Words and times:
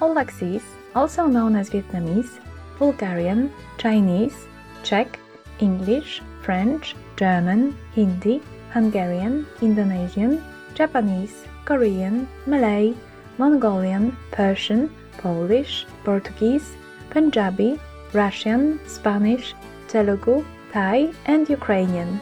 Aulacese, 0.00 0.64
also 0.94 1.26
known 1.26 1.54
as 1.54 1.68
Vietnamese, 1.68 2.40
Bulgarian, 2.78 3.52
Chinese, 3.76 4.48
Czech, 4.82 5.20
English, 5.58 6.22
French, 6.40 6.96
German, 7.16 7.76
Hindi, 7.94 8.40
Hungarian, 8.72 9.44
Indonesian, 9.60 10.42
Japanese, 10.72 11.44
Korean, 11.66 12.26
Malay, 12.46 12.94
Mongolian, 13.36 14.16
Persian, 14.30 14.88
Polish, 15.18 15.84
Portuguese, 16.04 16.72
Punjabi, 17.10 17.78
Russian, 18.14 18.80
Spanish, 18.88 19.54
Telugu, 19.88 20.42
Thai, 20.72 21.12
and 21.26 21.50
Ukrainian. 21.50 22.18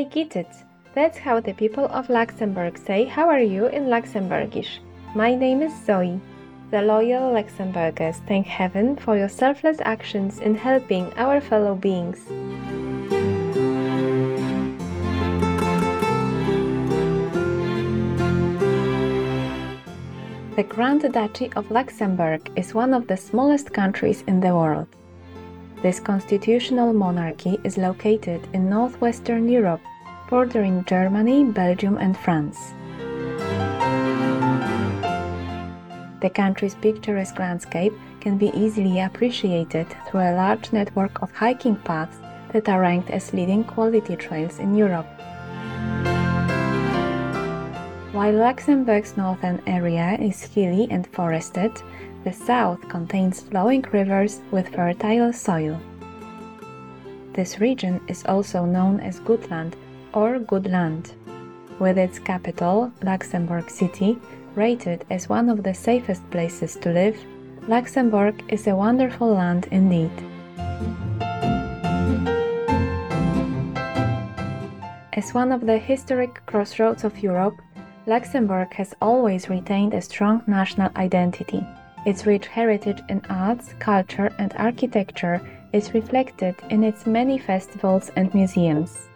They 0.00 0.06
get. 0.06 0.46
That's 0.94 1.18
how 1.18 1.40
the 1.40 1.52
people 1.52 1.84
of 1.84 2.08
Luxembourg 2.08 2.78
say 2.78 3.04
how 3.04 3.28
are 3.28 3.42
you 3.54 3.66
in 3.66 3.90
Luxembourgish. 3.90 4.78
My 5.14 5.34
name 5.34 5.60
is 5.60 5.74
Zoe. 5.84 6.18
The 6.70 6.80
loyal 6.80 7.34
Luxembourgers 7.34 8.26
thank 8.26 8.46
heaven 8.46 8.96
for 8.96 9.18
your 9.18 9.28
selfless 9.28 9.76
actions 9.82 10.38
in 10.38 10.54
helping 10.54 11.12
our 11.18 11.38
fellow 11.42 11.74
beings. 11.74 12.18
The 20.56 20.64
Grand 20.66 21.02
Duchy 21.12 21.52
of 21.56 21.70
Luxembourg 21.70 22.50
is 22.56 22.72
one 22.72 22.94
of 22.94 23.06
the 23.06 23.18
smallest 23.18 23.74
countries 23.74 24.24
in 24.26 24.40
the 24.40 24.54
world. 24.54 24.86
This 25.82 25.98
constitutional 25.98 26.92
monarchy 26.92 27.58
is 27.64 27.78
located 27.78 28.46
in 28.52 28.68
northwestern 28.68 29.48
Europe, 29.48 29.80
bordering 30.30 30.84
Germany, 30.84 31.42
Belgium, 31.42 31.98
and 31.98 32.16
France. 32.16 32.72
The 36.20 36.30
country's 36.30 36.76
picturesque 36.76 37.38
landscape 37.38 37.92
can 38.20 38.38
be 38.38 38.52
easily 38.54 39.00
appreciated 39.00 39.88
through 40.06 40.20
a 40.20 40.36
large 40.36 40.72
network 40.72 41.20
of 41.20 41.32
hiking 41.32 41.74
paths 41.74 42.18
that 42.52 42.68
are 42.68 42.80
ranked 42.80 43.10
as 43.10 43.32
leading 43.32 43.64
quality 43.64 44.14
trails 44.14 44.60
in 44.60 44.76
Europe. 44.76 45.06
While 48.12 48.34
Luxembourg's 48.34 49.16
northern 49.16 49.60
area 49.66 50.16
is 50.20 50.42
hilly 50.42 50.86
and 50.90 51.06
forested, 51.08 51.72
the 52.22 52.32
south 52.32 52.86
contains 52.88 53.40
flowing 53.40 53.84
rivers 53.92 54.40
with 54.50 54.68
fertile 54.68 55.32
soil. 55.32 55.80
This 57.32 57.60
region 57.60 58.00
is 58.08 58.24
also 58.26 58.64
known 58.64 59.00
as 59.00 59.20
Gutland 59.20 59.74
or 60.12 60.38
good 60.38 60.66
land, 60.66 61.12
with 61.78 61.98
its 61.98 62.18
capital, 62.18 62.92
Luxembourg 63.02 63.70
City, 63.70 64.18
rated 64.54 65.04
as 65.10 65.28
one 65.28 65.48
of 65.48 65.62
the 65.62 65.74
safest 65.74 66.28
places 66.30 66.76
to 66.76 66.90
live. 66.90 67.16
Luxembourg 67.68 68.42
is 68.48 68.66
a 68.66 68.76
wonderful 68.76 69.34
land 69.34 69.68
indeed. 69.70 70.10
As 75.12 75.34
one 75.34 75.52
of 75.52 75.66
the 75.66 75.78
historic 75.78 76.40
crossroads 76.46 77.04
of 77.04 77.22
Europe, 77.22 77.60
Luxembourg 78.06 78.72
has 78.72 78.94
always 79.02 79.50
retained 79.50 79.92
a 79.92 80.00
strong 80.00 80.42
national 80.46 80.90
identity. 80.96 81.62
Its 82.06 82.24
rich 82.24 82.46
heritage 82.46 83.02
in 83.10 83.20
arts, 83.28 83.74
culture, 83.78 84.34
and 84.38 84.54
architecture 84.56 85.40
is 85.74 85.92
reflected 85.92 86.54
in 86.70 86.82
its 86.82 87.06
many 87.06 87.38
festivals 87.38 88.10
and 88.16 88.32
museums. 88.32 89.09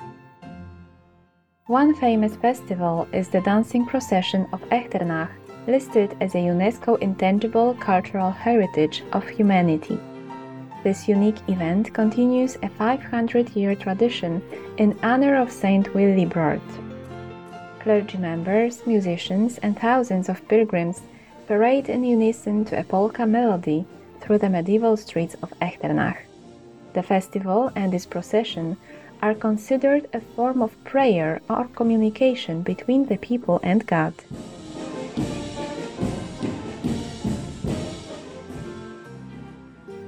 One 1.68 1.94
famous 1.94 2.36
festival 2.36 3.08
is 3.10 3.28
the 3.28 3.40
Dancing 3.40 3.86
Procession 3.86 4.46
of 4.52 4.60
Echternach, 4.68 5.30
listed 5.66 6.14
as 6.20 6.34
a 6.34 6.44
UNESCO 6.44 7.00
Intangible 7.00 7.72
Cultural 7.80 8.30
Heritage 8.30 9.02
of 9.14 9.26
Humanity. 9.26 9.98
This 10.82 11.08
unique 11.08 11.40
event 11.48 11.94
continues 11.94 12.58
a 12.62 12.68
500 12.68 13.56
year 13.56 13.74
tradition 13.74 14.42
in 14.76 14.98
honor 15.02 15.36
of 15.36 15.50
Saint 15.50 15.86
Willibrord. 15.94 16.60
Clergy 17.80 18.18
members, 18.18 18.86
musicians, 18.86 19.56
and 19.62 19.74
thousands 19.74 20.28
of 20.28 20.46
pilgrims 20.48 21.00
parade 21.46 21.88
in 21.88 22.04
unison 22.04 22.66
to 22.66 22.78
a 22.78 22.84
polka 22.84 23.24
melody 23.24 23.86
through 24.20 24.36
the 24.36 24.50
medieval 24.50 24.98
streets 24.98 25.34
of 25.42 25.58
Echternach. 25.62 26.18
The 26.92 27.02
festival 27.02 27.72
and 27.74 27.94
its 27.94 28.04
procession 28.04 28.76
are 29.24 29.34
considered 29.34 30.06
a 30.12 30.20
form 30.20 30.60
of 30.60 30.84
prayer 30.84 31.40
or 31.48 31.64
communication 31.68 32.60
between 32.60 33.06
the 33.06 33.16
people 33.16 33.58
and 33.62 33.86
God. 33.86 34.12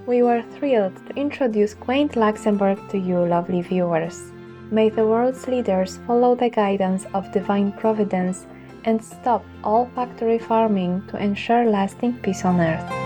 We 0.07 0.23
were 0.23 0.43
thrilled 0.59 0.97
to 1.07 1.17
introduce 1.17 1.73
quaint 1.73 2.15
Luxembourg 2.15 2.79
to 2.91 2.99
you, 2.99 3.25
lovely 3.25 3.63
viewers. 3.63 4.21
May 4.71 4.91
the 4.91 5.07
world's 5.07 5.49
leaders 5.49 5.99
follow 6.07 6.35
the 6.35 6.51
guidance 6.51 7.07
of 7.15 7.33
divine 7.33 7.73
providence 7.73 8.47
and 8.85 9.03
stop 9.03 9.43
all 9.65 9.87
factory 9.95 10.39
farming 10.39 11.03
to 11.09 11.17
ensure 11.17 11.65
lasting 11.65 12.19
peace 12.21 12.45
on 12.45 12.61
earth. 12.61 13.06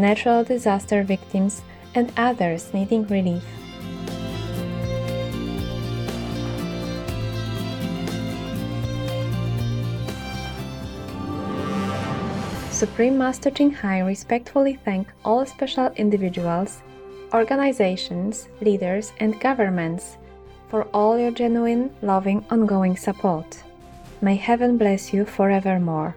natural 0.00 0.44
disaster 0.44 1.02
victims, 1.02 1.62
and 1.94 2.12
others 2.16 2.72
needing 2.72 3.06
relief. 3.08 3.44
Supreme 12.70 13.18
Master 13.18 13.50
Ching 13.50 13.72
Hai 13.72 14.00
respectfully 14.00 14.78
thank 14.86 15.06
all 15.22 15.44
special 15.44 15.92
individuals, 15.96 16.80
organizations, 17.34 18.48
leaders, 18.62 19.12
and 19.20 19.38
governments 19.38 20.16
for 20.70 20.84
all 20.94 21.18
your 21.18 21.30
genuine, 21.30 21.90
loving, 22.00 22.42
ongoing 22.50 22.96
support. 22.96 23.62
May 24.22 24.36
heaven 24.36 24.78
bless 24.78 25.12
you 25.12 25.26
forevermore. 25.26 26.16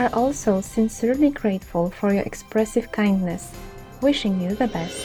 are 0.00 0.08
also 0.14 0.62
sincerely 0.62 1.28
grateful 1.28 1.90
for 1.90 2.10
your 2.14 2.22
expressive 2.22 2.90
kindness, 2.90 3.52
wishing 4.00 4.40
you 4.40 4.54
the 4.54 4.66
best. 4.68 4.96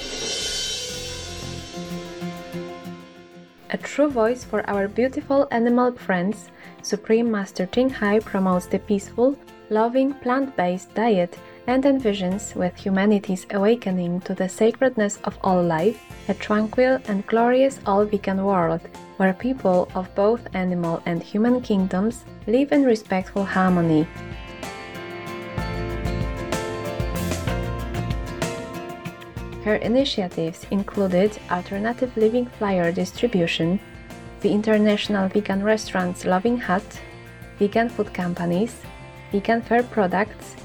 A 3.71 3.77
true 3.77 4.09
voice 4.09 4.45
for 4.45 4.63
our 4.69 4.87
beautiful 4.87 5.49
animal 5.51 5.91
friends, 5.91 6.49
Supreme 6.81 7.29
Master 7.29 7.65
Ching 7.65 7.89
Hai 7.89 8.19
promotes 8.19 8.67
the 8.67 8.79
peaceful, 8.79 9.35
loving 9.69 10.13
plant 10.13 10.55
based 10.55 10.93
diet 10.95 11.37
and 11.67 11.83
envisions 11.83 12.55
with 12.55 12.77
humanity's 12.77 13.45
awakening 13.51 14.21
to 14.21 14.33
the 14.33 14.47
sacredness 14.47 15.17
of 15.25 15.37
all 15.43 15.61
life 15.61 15.99
a 16.29 16.33
tranquil 16.33 16.99
and 17.09 17.27
glorious 17.27 17.81
all 17.85 18.05
vegan 18.05 18.45
world 18.45 18.81
where 19.17 19.33
people 19.33 19.89
of 19.93 20.13
both 20.15 20.47
animal 20.55 21.01
and 21.05 21.21
human 21.21 21.59
kingdoms 21.59 22.23
live 22.47 22.71
in 22.71 22.83
respectful 22.83 23.43
harmony. 23.43 24.07
Her 29.65 29.77
initiatives 29.77 30.67
included 30.69 31.39
alternative 31.49 32.15
living 32.15 32.45
flyer 32.45 32.91
distribution, 32.91 33.79
the 34.41 34.51
International 34.51 35.27
Vegan 35.27 35.63
Restaurants 35.63 36.23
Loving 36.23 36.59
Hut, 36.59 37.01
vegan 37.57 37.89
food 37.89 38.13
companies, 38.13 38.75
vegan 39.31 39.63
fair 39.63 39.81
products, 39.81 40.55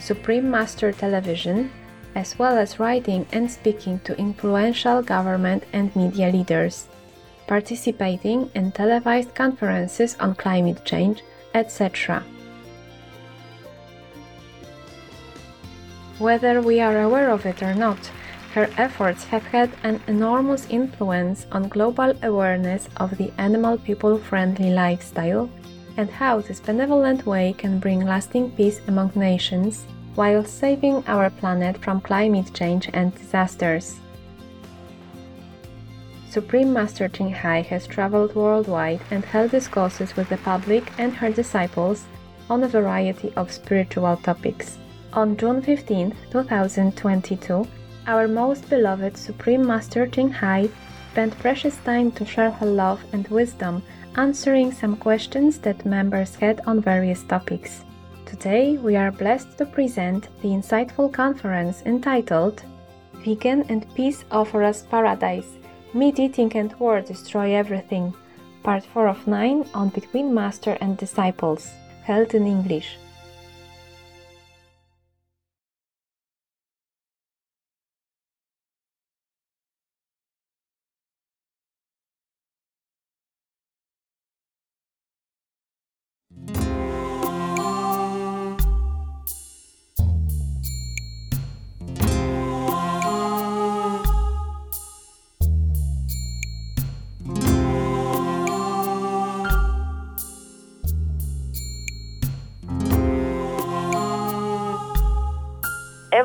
Supreme 0.00 0.50
Master 0.50 0.90
Television, 0.90 1.70
as 2.16 2.36
well 2.36 2.58
as 2.58 2.80
writing 2.80 3.26
and 3.30 3.48
speaking 3.48 4.00
to 4.00 4.18
influential 4.18 5.02
government 5.02 5.62
and 5.72 5.94
media 5.94 6.28
leaders, 6.28 6.88
participating 7.46 8.50
in 8.56 8.72
televised 8.72 9.36
conferences 9.36 10.16
on 10.18 10.34
climate 10.34 10.84
change, 10.84 11.22
etc. 11.54 12.24
Whether 16.18 16.60
we 16.60 16.80
are 16.80 17.02
aware 17.02 17.30
of 17.30 17.46
it 17.46 17.62
or 17.62 17.72
not, 17.72 18.10
her 18.58 18.68
efforts 18.76 19.22
have 19.22 19.44
had 19.44 19.70
an 19.84 20.00
enormous 20.08 20.66
influence 20.68 21.46
on 21.52 21.68
global 21.68 22.12
awareness 22.24 22.88
of 22.96 23.16
the 23.16 23.30
animal 23.38 23.78
people 23.78 24.18
friendly 24.18 24.70
lifestyle 24.70 25.48
and 25.96 26.10
how 26.10 26.40
this 26.40 26.58
benevolent 26.58 27.24
way 27.24 27.54
can 27.56 27.78
bring 27.78 28.00
lasting 28.04 28.50
peace 28.56 28.80
among 28.88 29.12
nations 29.14 29.86
while 30.16 30.44
saving 30.44 31.04
our 31.06 31.30
planet 31.30 31.78
from 31.78 32.00
climate 32.00 32.52
change 32.52 32.90
and 32.94 33.14
disasters. 33.14 34.00
Supreme 36.28 36.72
Master 36.72 37.06
Ching 37.08 37.30
Hai 37.30 37.60
has 37.60 37.86
traveled 37.86 38.34
worldwide 38.34 39.00
and 39.12 39.24
held 39.24 39.52
discourses 39.52 40.16
with 40.16 40.28
the 40.30 40.38
public 40.38 40.82
and 40.98 41.14
her 41.14 41.30
disciples 41.30 42.06
on 42.50 42.64
a 42.64 42.68
variety 42.68 43.32
of 43.36 43.52
spiritual 43.52 44.16
topics. 44.16 44.78
On 45.12 45.36
June 45.36 45.62
15, 45.62 46.12
2022, 46.32 47.64
our 48.08 48.26
most 48.26 48.68
beloved 48.70 49.18
Supreme 49.18 49.64
Master 49.66 50.06
Ching 50.06 50.30
Hai 50.30 50.70
spent 51.12 51.38
precious 51.40 51.76
time 51.84 52.10
to 52.12 52.24
share 52.24 52.50
her 52.50 52.66
love 52.66 53.04
and 53.12 53.28
wisdom 53.28 53.82
answering 54.16 54.72
some 54.72 54.96
questions 54.96 55.58
that 55.58 55.84
members 55.84 56.34
had 56.34 56.62
on 56.66 56.80
various 56.80 57.22
topics. 57.24 57.84
Today, 58.24 58.78
we 58.78 58.96
are 58.96 59.12
blessed 59.12 59.58
to 59.58 59.66
present 59.66 60.28
the 60.40 60.48
insightful 60.48 61.12
conference 61.12 61.82
entitled 61.84 62.62
Vegan 63.24 63.64
and 63.68 63.84
Peace 63.94 64.24
Offer 64.30 64.62
Us 64.62 64.82
Paradise 64.90 65.58
Meat 65.92 66.18
Eating 66.18 66.56
and 66.56 66.72
War 66.80 67.02
Destroy 67.02 67.54
Everything, 67.54 68.14
Part 68.62 68.84
4 68.84 69.08
of 69.08 69.26
9 69.26 69.68
on 69.74 69.90
Between 69.90 70.32
Master 70.32 70.78
and 70.80 70.96
Disciples, 70.96 71.70
held 72.04 72.34
in 72.34 72.46
English. 72.46 72.96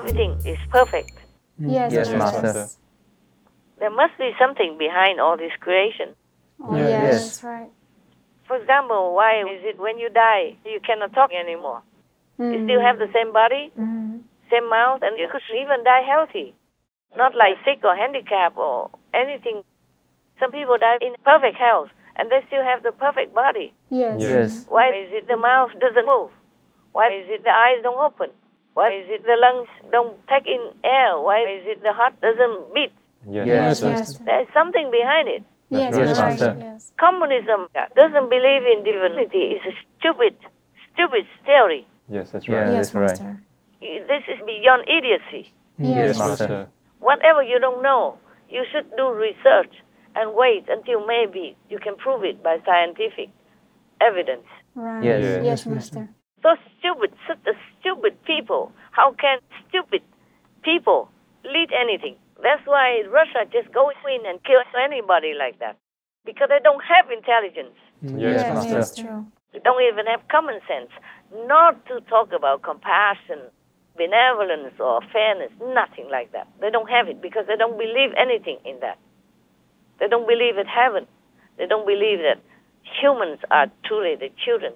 Everything 0.04 0.36
is 0.46 0.60
perfect. 0.70 1.14
Yes, 1.58 1.94
Yes, 1.94 2.10
Master. 2.12 2.42
Master. 2.42 2.68
There 3.80 3.90
must 3.90 4.18
be 4.18 4.32
something 4.38 4.78
behind 4.78 5.20
all 5.22 5.38
this 5.38 5.54
creation. 5.62 6.10
Oh, 6.62 6.76
yes, 6.76 6.90
Yes. 6.90 7.22
that's 7.24 7.44
right. 7.44 7.70
For 8.48 8.58
example, 8.58 9.16
why 9.16 9.40
is 9.48 9.64
it 9.64 9.80
when 9.80 9.98
you 9.98 10.10
die 10.10 10.56
you 10.66 10.80
cannot 10.82 11.14
talk 11.14 11.32
anymore? 11.32 11.82
You 12.38 12.60
Mm. 12.60 12.64
still 12.66 12.82
have 12.82 12.98
the 13.00 13.08
same 13.14 13.32
body, 13.32 13.72
Mhm. 13.78 14.24
same 14.50 14.68
mouth, 14.70 15.02
and 15.04 15.18
you 15.18 15.28
could 15.30 15.42
even 15.56 15.84
die 15.84 16.02
healthy, 16.02 16.54
not 17.16 17.34
like 17.36 17.58
sick 17.64 17.80
or 17.86 17.96
handicapped 17.96 18.58
or 18.58 18.90
anything. 19.14 19.64
Some 20.40 20.52
people 20.52 20.78
die 20.78 20.98
in 21.00 21.16
perfect 21.24 21.56
health 21.58 21.90
and 22.18 22.30
they 22.30 22.42
still 22.48 22.64
have 22.64 22.84
the 22.84 22.92
perfect 22.92 23.34
body. 23.34 23.74
Yes. 23.90 24.20
Yes. 24.20 24.66
Why 24.68 24.90
is 24.90 25.12
it 25.14 25.28
the 25.28 25.38
mouth 25.38 25.72
doesn't 25.80 26.06
move? 26.06 26.32
Why 26.92 27.08
is 27.10 27.30
it 27.30 27.44
the 27.44 27.52
eyes 27.56 27.82
don't 27.84 27.98
open? 27.98 28.32
Why 28.74 28.90
is 28.92 29.06
it 29.10 29.24
the 29.24 29.38
lungs 29.38 29.70
don't 29.92 30.18
take 30.28 30.48
in 30.48 30.62
air? 30.84 31.20
Why 31.20 31.42
is 31.42 31.64
it 31.66 31.84
the 31.84 31.94
heart 31.94 32.20
doesn't 32.22 32.74
beat? 32.74 32.92
Yes, 33.30 33.48
Yes, 33.48 33.82
Master. 33.82 33.88
Master. 33.90 34.24
There's 34.26 34.48
something 34.54 34.92
behind 34.92 35.28
it. 35.30 35.44
Yes, 35.70 35.96
Yes, 35.98 36.20
right. 36.20 36.30
Master. 36.30 36.58
Yes. 36.60 36.92
Communism 37.00 37.68
doesn't 37.96 38.30
believe 38.30 38.64
in 38.74 38.84
divinity. 38.84 39.58
It's 39.58 39.66
a 39.66 39.76
stupid, 40.00 40.36
stupid 40.94 41.26
theory. 41.46 41.88
Yes, 42.10 42.32
that's 42.32 42.48
right. 42.50 42.68
Yes, 42.72 42.92
that's 42.92 42.96
right. 42.96 43.10
Master. 43.10 43.44
This 43.82 44.24
is 44.28 44.40
beyond 44.46 44.84
idiocy. 44.88 45.54
Yes, 45.78 46.18
Yes, 46.18 46.20
Master. 46.20 46.68
Whatever 47.00 47.44
you 47.44 47.60
don't 47.60 47.82
know, 47.82 48.18
you 48.50 48.64
should 48.72 48.90
do 48.98 49.12
research 49.12 49.74
and 50.16 50.36
wait 50.36 50.66
until 50.70 51.06
maybe 51.06 51.56
you 51.70 51.80
can 51.80 51.96
prove 51.96 52.24
it 52.24 52.42
by 52.44 52.58
scientific 52.66 53.30
evidence. 54.02 54.46
Right. 54.76 55.04
Yes. 55.04 55.22
Yes. 55.24 55.46
Yes, 55.46 55.66
Master. 55.66 56.10
So 56.44 56.56
stupid, 56.78 57.16
such 57.26 57.40
a 57.48 57.56
stupid 57.80 58.22
people. 58.26 58.72
How 58.92 59.16
can 59.16 59.40
stupid 59.68 60.04
people 60.62 61.10
lead 61.46 61.72
anything? 61.72 62.18
That's 62.44 62.62
why 62.68 63.02
Russia 63.08 63.48
just 63.48 63.74
goes 63.74 63.96
in 64.04 64.28
and 64.28 64.44
kills 64.44 64.68
anybody 64.76 65.34
like 65.40 65.60
that. 65.60 65.80
Because 66.26 66.50
they 66.52 66.60
don't 66.62 66.84
have 66.84 67.08
intelligence. 67.10 67.80
Mm, 68.04 68.20
yes, 68.20 68.44
yes, 68.44 68.70
that's 68.70 69.00
true. 69.00 69.26
They 69.54 69.60
don't 69.60 69.82
even 69.82 70.06
have 70.06 70.28
common 70.28 70.60
sense. 70.68 70.92
Not 71.48 71.80
to 71.88 72.02
talk 72.12 72.36
about 72.36 72.62
compassion, 72.62 73.40
benevolence, 73.96 74.76
or 74.80 75.00
fairness. 75.16 75.52
Nothing 75.64 76.12
like 76.12 76.34
that. 76.34 76.48
They 76.60 76.70
don't 76.70 76.90
have 76.90 77.08
it 77.08 77.22
because 77.22 77.48
they 77.48 77.56
don't 77.56 77.78
believe 77.80 78.12
anything 78.20 78.60
in 78.66 78.80
that. 78.82 79.00
They 80.00 80.08
don't 80.08 80.28
believe 80.28 80.58
in 80.58 80.68
heaven. 80.68 81.08
They 81.58 81.68
don't 81.68 81.88
believe 81.88 82.20
that 82.20 82.44
humans 82.84 83.40
are 83.50 83.72
truly 83.88 84.16
the 84.20 84.30
children 84.44 84.74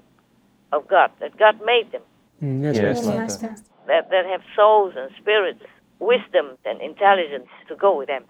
of 0.72 0.88
God, 0.88 1.12
that 1.20 1.38
God 1.38 1.60
made 1.66 1.92
them, 1.92 2.02
Yes, 2.42 2.76
Yes, 2.76 3.06
Master. 3.06 3.18
Master. 3.48 3.56
that, 3.88 4.10
that 4.10 4.26
have 4.26 4.42
souls 4.56 4.94
and 4.98 5.10
spirits, 5.20 5.62
wisdom 6.00 6.58
and 6.66 6.82
intelligence 6.82 7.48
to 7.68 7.76
go 7.76 7.98
with 7.98 8.08
them. 8.08 8.24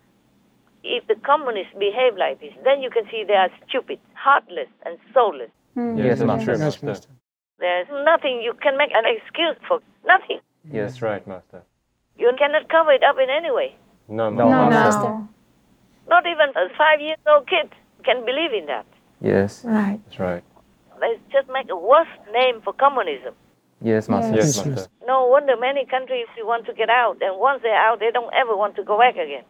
If 0.83 1.07
the 1.07 1.15
communists 1.25 1.73
behave 1.77 2.15
like 2.17 2.39
this, 2.39 2.53
then 2.63 2.81
you 2.81 2.89
can 2.89 3.03
see 3.11 3.23
they 3.27 3.33
are 3.33 3.49
stupid, 3.67 3.99
heartless, 4.13 4.69
and 4.85 4.97
soulless. 5.13 5.49
Mm. 5.75 5.97
Yes, 5.97 6.19
Yes, 6.19 6.19
Master. 6.27 6.57
Master. 6.57 6.85
Master. 6.85 7.09
There's 7.59 7.87
nothing 8.05 8.41
you 8.41 8.53
can 8.61 8.77
make 8.77 8.91
an 8.93 9.03
excuse 9.05 9.57
for. 9.67 9.79
Nothing. 10.05 10.39
Yes, 10.71 11.01
right, 11.01 11.25
Master. 11.27 11.63
You 12.17 12.31
cannot 12.37 12.69
cover 12.69 12.91
it 12.91 13.03
up 13.03 13.17
in 13.21 13.29
any 13.29 13.51
way. 13.51 13.75
No, 14.07 14.29
No, 14.29 14.49
No, 14.49 14.69
Master. 14.69 14.69
Master. 14.69 15.09
Master. 15.09 15.27
Not 16.09 16.25
even 16.25 16.49
a 16.55 16.69
five 16.77 17.01
years 17.01 17.17
old 17.27 17.47
kid 17.49 17.69
can 18.05 18.23
believe 18.23 18.53
in 18.53 18.65
that. 18.67 18.85
Yes, 19.19 19.65
Right. 19.65 19.99
that's 20.05 20.19
right. 20.19 20.43
They 20.99 21.19
just 21.31 21.47
make 21.49 21.69
a 21.69 21.75
worse 21.75 22.07
name 22.33 22.61
for 22.63 22.73
communism. 22.73 23.33
Yes, 23.81 24.09
Master. 24.09 24.35
Yes. 24.35 24.57
Yes, 24.57 24.65
Master. 24.65 24.89
No 25.05 25.27
wonder 25.27 25.55
many 25.57 25.85
countries 25.85 26.25
want 26.39 26.65
to 26.65 26.73
get 26.73 26.89
out, 26.89 27.17
and 27.21 27.39
once 27.39 27.61
they're 27.61 27.75
out, 27.75 27.99
they 27.99 28.11
don't 28.11 28.33
ever 28.33 28.55
want 28.55 28.75
to 28.77 28.83
go 28.83 28.97
back 28.97 29.15
again. 29.15 29.43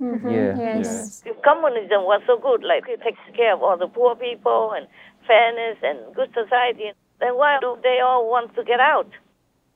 Yeah. 0.00 0.56
Yes. 0.56 1.22
If 1.26 1.40
communism 1.42 2.04
was 2.04 2.22
so 2.26 2.38
good, 2.38 2.62
like 2.64 2.84
it 2.88 3.02
takes 3.02 3.20
care 3.36 3.54
of 3.54 3.62
all 3.62 3.76
the 3.76 3.86
poor 3.86 4.16
people 4.16 4.72
and 4.74 4.86
fairness 5.26 5.76
and 5.82 6.14
good 6.14 6.32
society, 6.32 6.92
then 7.20 7.36
why 7.36 7.58
do 7.60 7.76
they 7.82 8.00
all 8.02 8.30
want 8.30 8.54
to 8.56 8.64
get 8.64 8.80
out? 8.80 9.08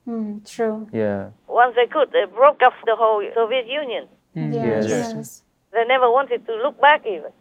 Mm, 0.08 0.48
true. 0.50 0.88
Yeah. 0.92 1.30
Once 1.46 1.74
they 1.76 1.86
could, 1.86 2.10
they 2.12 2.24
broke 2.24 2.62
up 2.62 2.72
the 2.86 2.96
whole 2.96 3.22
Soviet 3.34 3.66
Union. 3.66 4.08
Yes. 4.34 4.54
Yes. 4.54 5.12
Yes. 5.14 5.42
They 5.72 5.84
never 5.84 6.10
wanted 6.10 6.46
to 6.46 6.54
look 6.56 6.80
back 6.80 7.04
even. 7.06 7.32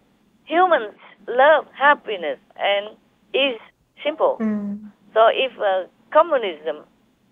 Humans 0.46 0.96
love 1.28 1.66
happiness 1.78 2.40
and 2.58 2.98
is 3.34 3.60
simple. 4.04 4.38
Mm. 4.40 4.92
So 5.14 5.22
if 5.32 5.52
uh, 5.60 5.88
communism 6.12 6.84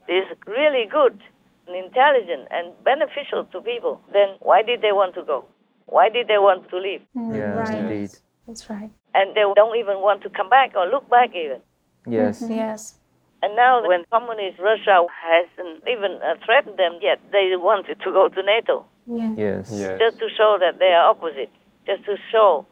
is 0.08 0.26
really 0.48 0.86
good 0.90 1.20
and 1.68 1.76
intelligent 1.76 2.48
and 2.52 2.74
beneficial 2.84 3.46
to 3.52 3.62
people, 3.62 4.02
then 4.14 4.36
why 4.40 4.62
did 4.62 4.82
they 4.82 4.92
want 4.92 5.16
to 5.16 5.24
go? 5.24 5.46
Why 5.86 6.10
did 6.10 6.28
they 6.28 6.38
want 6.38 6.70
to 6.70 6.78
leave? 6.78 7.02
Mm, 7.16 7.36
Yes, 7.36 7.70
right. 7.70 7.78
indeed. 7.78 8.12
That's 8.48 8.70
right. 8.70 8.90
And 9.14 9.36
they 9.36 9.44
don't 9.56 9.78
even 9.78 10.00
want 10.00 10.24
to 10.24 10.30
come 10.30 10.50
back 10.50 10.72
or 10.76 10.88
look 10.88 11.10
back 11.10 11.30
even. 11.36 11.62
Yes. 12.08 12.44
Yes. 12.48 12.96
And 13.44 13.56
now, 13.56 13.82
when 13.88 14.06
communist 14.12 14.60
Russia 14.60 15.02
hasn't 15.10 15.84
even 15.88 16.20
uh, 16.22 16.36
threatened 16.46 16.78
them 16.78 17.00
yet, 17.02 17.20
they 17.32 17.50
wanted 17.56 18.00
to 18.00 18.12
go 18.12 18.30
to 18.30 18.42
NATO 18.44 18.86
Yeah. 19.08 19.34
Yes. 19.36 19.72
Yes. 19.74 20.00
just 20.00 20.20
to 20.20 20.28
show 20.38 20.58
that 20.60 20.78
they 20.78 20.94
are 20.94 21.10
opposite, 21.10 21.50
just 21.88 22.06
to 22.06 22.18
show, 22.32 22.66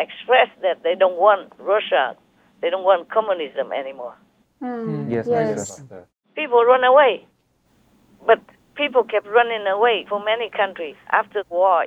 express 0.00 0.48
that 0.62 0.82
they 0.82 0.94
don't 0.96 1.16
want 1.18 1.52
Russia, 1.58 2.16
they 2.60 2.70
don't 2.70 2.84
want 2.84 3.08
communism 3.10 3.72
anymore. 3.72 4.14
Mm, 4.62 5.10
Yes, 5.10 5.26
yes. 5.28 5.56
Master. 5.80 6.06
People 6.34 6.64
run 6.64 6.84
away, 6.84 7.26
but 8.26 8.40
people 8.74 9.02
kept 9.04 9.26
running 9.26 9.66
away 9.66 10.04
from 10.08 10.24
many 10.24 10.48
countries 10.50 10.96
after 11.10 11.42
the 11.42 11.54
war. 11.54 11.86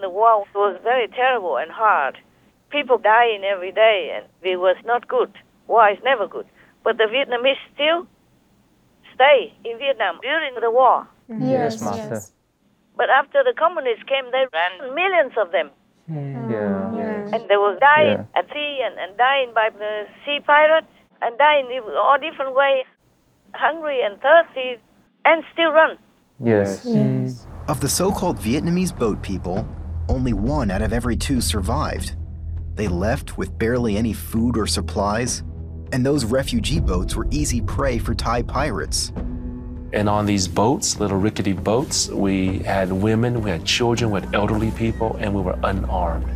The 0.00 0.08
war 0.08 0.44
was 0.54 0.78
very 0.82 1.08
terrible 1.08 1.56
and 1.56 1.70
hard. 1.70 2.18
People 2.70 2.98
dying 2.98 3.44
every 3.44 3.72
day, 3.72 3.98
and 4.14 4.24
it 4.42 4.56
was 4.56 4.76
not 4.84 5.06
good. 5.06 5.30
War 5.68 5.88
is 5.90 5.98
never 6.02 6.26
good. 6.26 6.46
But 6.84 6.96
the 6.98 7.04
Vietnamese 7.14 7.62
still 7.74 8.06
stay 9.14 9.52
in 9.64 9.78
Vietnam 9.78 10.18
during 10.22 10.54
the 10.60 10.70
war. 10.70 11.06
Hmm. 11.28 11.42
Yes. 11.48 11.80
Master. 11.82 12.14
Yes. 12.14 12.32
But 12.96 13.08
after 13.10 13.42
the 13.44 13.54
communists 13.56 14.04
came, 14.04 14.26
they 14.32 14.44
ran 14.52 14.94
millions 14.94 15.32
of 15.42 15.52
them. 15.52 15.70
Hmm, 16.08 16.50
yeah. 16.50 16.96
Yes. 16.96 17.11
And 17.32 17.48
they 17.48 17.56
were 17.56 17.78
dying 17.80 18.18
Yeah. 18.18 18.38
at 18.40 18.46
sea 18.52 18.80
and, 18.84 18.98
and 18.98 19.16
dying 19.16 19.52
by 19.54 19.70
the 19.76 20.04
sea 20.24 20.40
pirates 20.44 20.86
and 21.20 21.36
dying 21.38 21.66
in 21.70 21.82
all 21.96 22.18
different 22.18 22.54
ways, 22.54 22.84
hungry 23.54 24.00
and 24.02 24.20
thirsty, 24.20 24.80
and 25.24 25.42
still 25.52 25.70
run. 25.72 25.96
Yes. 26.40 26.84
Yes. 26.84 27.46
Of 27.68 27.80
the 27.80 27.88
so 27.88 28.10
called 28.10 28.38
Vietnamese 28.38 28.96
boat 28.96 29.22
people, 29.22 29.66
only 30.08 30.32
one 30.32 30.70
out 30.70 30.82
of 30.82 30.92
every 30.92 31.16
two 31.16 31.40
survived. 31.40 32.16
They 32.74 32.88
left 32.88 33.38
with 33.38 33.56
barely 33.58 33.96
any 33.96 34.12
food 34.12 34.56
or 34.58 34.66
supplies, 34.66 35.42
and 35.92 36.04
those 36.04 36.24
refugee 36.24 36.80
boats 36.80 37.14
were 37.14 37.26
easy 37.30 37.60
prey 37.60 37.98
for 37.98 38.14
Thai 38.14 38.42
pirates. 38.42 39.12
And 39.92 40.08
on 40.08 40.24
these 40.24 40.48
boats, 40.48 40.98
little 40.98 41.18
rickety 41.18 41.52
boats, 41.52 42.08
we 42.08 42.60
had 42.60 42.90
women, 42.90 43.42
we 43.42 43.50
had 43.50 43.64
children, 43.64 44.10
we 44.10 44.20
had 44.20 44.34
elderly 44.34 44.70
people, 44.70 45.16
and 45.20 45.34
we 45.34 45.42
were 45.42 45.58
unarmed. 45.62 46.26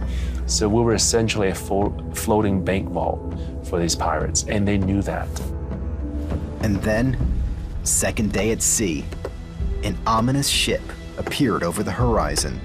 So 0.46 0.68
we 0.68 0.80
were 0.80 0.94
essentially 0.94 1.48
a 1.48 1.54
floating 1.54 2.64
bank 2.64 2.88
vault 2.90 3.34
for 3.64 3.80
these 3.80 3.96
pirates, 3.96 4.44
and 4.48 4.66
they 4.66 4.78
knew 4.78 5.02
that. 5.02 5.28
And 6.62 6.76
then, 6.82 7.16
second 7.82 8.32
day 8.32 8.52
at 8.52 8.62
sea, 8.62 9.04
an 9.82 9.98
ominous 10.06 10.48
ship 10.48 10.82
appeared 11.18 11.62
over 11.62 11.82
the 11.82 11.90
horizon. 11.90 12.60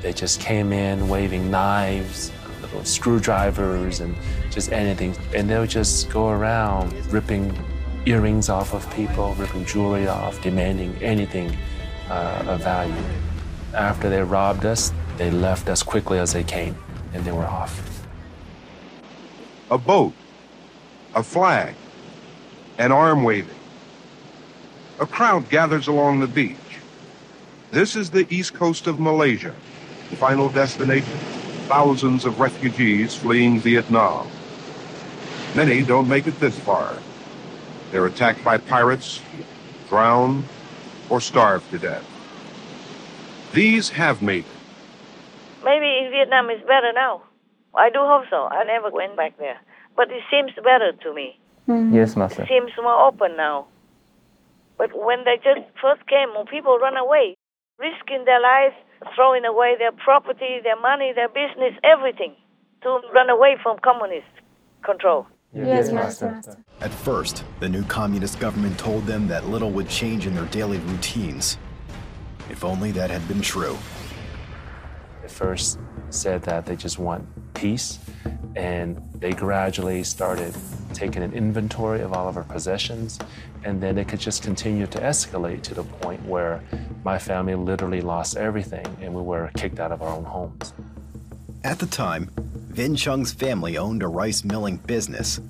They 0.00 0.12
just 0.12 0.40
came 0.40 0.72
in 0.72 1.08
waving 1.08 1.50
knives, 1.50 2.32
little 2.62 2.84
screwdrivers, 2.84 4.00
and 4.00 4.16
just 4.50 4.72
anything. 4.72 5.14
And 5.34 5.48
they 5.48 5.58
would 5.58 5.70
just 5.70 6.10
go 6.10 6.28
around 6.28 6.92
ripping 7.12 7.56
earrings 8.06 8.48
off 8.48 8.74
of 8.74 8.90
people, 8.94 9.34
ripping 9.34 9.64
jewelry 9.64 10.06
off, 10.06 10.40
demanding 10.42 10.94
anything 11.02 11.56
uh, 12.10 12.44
of 12.46 12.62
value. 12.62 12.94
After 13.74 14.08
they 14.10 14.22
robbed 14.22 14.66
us, 14.66 14.92
they 15.16 15.30
left 15.30 15.68
as 15.68 15.82
quickly 15.82 16.18
as 16.18 16.32
they 16.32 16.44
came, 16.44 16.76
and 17.14 17.24
they 17.24 17.32
were 17.32 17.46
off. 17.46 18.02
a 19.70 19.78
boat, 19.78 20.12
a 21.14 21.22
flag, 21.22 21.74
an 22.76 22.92
arm 22.92 23.22
waving. 23.22 23.54
A 25.00 25.06
crowd 25.06 25.48
gathers 25.48 25.86
along 25.86 26.20
the 26.20 26.26
beach. 26.26 26.56
This 27.70 27.96
is 27.96 28.10
the 28.10 28.26
east 28.32 28.54
coast 28.54 28.86
of 28.86 29.00
Malaysia, 29.00 29.54
the 30.10 30.16
final 30.16 30.48
destination. 30.48 31.18
Thousands 31.66 32.24
of 32.24 32.38
refugees 32.38 33.14
fleeing 33.14 33.58
Vietnam. 33.58 34.28
Many 35.56 35.82
don't 35.82 36.08
make 36.08 36.26
it 36.26 36.38
this 36.40 36.58
far. 36.58 36.98
They're 37.90 38.06
attacked 38.06 38.44
by 38.44 38.58
pirates, 38.58 39.22
drowned, 39.88 40.44
or 41.08 41.20
starve 41.20 41.68
to 41.70 41.78
death. 41.78 42.04
These 43.52 43.88
have 43.90 44.20
made 44.20 44.44
it. 44.44 44.63
Maybe 45.64 46.04
in 46.04 46.10
Vietnam 46.10 46.50
it's 46.50 46.62
better 46.62 46.92
now. 46.92 47.22
I 47.74 47.90
do 47.90 48.00
hope 48.00 48.24
so. 48.30 48.46
I 48.52 48.64
never 48.64 48.90
went 48.90 49.16
back 49.16 49.36
there. 49.38 49.58
But 49.96 50.10
it 50.10 50.22
seems 50.30 50.52
better 50.62 50.92
to 50.92 51.14
me. 51.14 51.38
Mm. 51.68 51.94
Yes, 51.94 52.16
Master. 52.16 52.42
It 52.42 52.48
seems 52.48 52.70
more 52.76 53.08
open 53.08 53.36
now. 53.36 53.66
But 54.76 54.90
when 54.92 55.24
they 55.24 55.36
just 55.36 55.66
first 55.80 56.06
came, 56.06 56.28
people 56.50 56.78
run 56.78 56.96
away, 56.96 57.36
risking 57.78 58.24
their 58.24 58.40
lives, 58.40 58.74
throwing 59.14 59.44
away 59.44 59.76
their 59.78 59.92
property, 59.92 60.60
their 60.62 60.78
money, 60.80 61.12
their 61.14 61.28
business, 61.28 61.74
everything, 61.82 62.34
to 62.82 63.00
run 63.14 63.30
away 63.30 63.56
from 63.62 63.78
communist 63.78 64.26
control. 64.84 65.26
Yes, 65.54 65.92
Master. 65.92 66.42
At 66.80 66.90
first, 66.90 67.44
the 67.60 67.68
new 67.68 67.84
communist 67.84 68.40
government 68.40 68.76
told 68.76 69.06
them 69.06 69.28
that 69.28 69.46
little 69.46 69.70
would 69.70 69.88
change 69.88 70.26
in 70.26 70.34
their 70.34 70.46
daily 70.46 70.78
routines. 70.78 71.56
If 72.50 72.64
only 72.64 72.90
that 72.92 73.10
had 73.10 73.26
been 73.28 73.40
true. 73.40 73.78
First 75.34 75.80
said 76.10 76.42
that 76.42 76.64
they 76.64 76.76
just 76.76 77.00
want 77.00 77.26
peace, 77.54 77.98
and 78.54 79.02
they 79.18 79.32
gradually 79.32 80.04
started 80.04 80.54
taking 80.92 81.24
an 81.24 81.32
inventory 81.32 82.02
of 82.02 82.12
all 82.12 82.28
of 82.28 82.36
our 82.36 82.44
possessions, 82.44 83.18
and 83.64 83.82
then 83.82 83.98
it 83.98 84.06
could 84.06 84.20
just 84.20 84.44
continue 84.44 84.86
to 84.86 84.98
escalate 85.00 85.62
to 85.62 85.74
the 85.74 85.82
point 85.82 86.24
where 86.24 86.62
my 87.02 87.18
family 87.18 87.56
literally 87.56 88.00
lost 88.00 88.36
everything 88.36 88.86
and 89.00 89.12
we 89.12 89.22
were 89.22 89.50
kicked 89.56 89.80
out 89.80 89.90
of 89.90 90.02
our 90.02 90.08
own 90.08 90.22
homes. 90.22 90.72
At 91.64 91.80
the 91.80 91.86
time, 91.86 92.30
Vinh 92.72 92.96
Chung's 92.96 93.32
family 93.32 93.76
owned 93.76 94.04
a 94.04 94.06
rice 94.06 94.44
milling 94.44 94.76
business, 94.76 95.40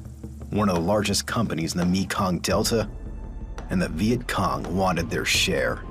one 0.49 0.71
of 0.71 0.77
the 0.77 0.81
largest 0.81 1.27
companies 1.27 1.75
in 1.75 1.79
the 1.79 1.85
Mekong 1.85 2.39
Delta, 2.39 2.89
and 3.69 3.83
the 3.83 3.91
Viet 3.91 4.29
Cong 4.29 4.75
wanted 4.75 5.11
their 5.11 5.27
share. 5.27 5.83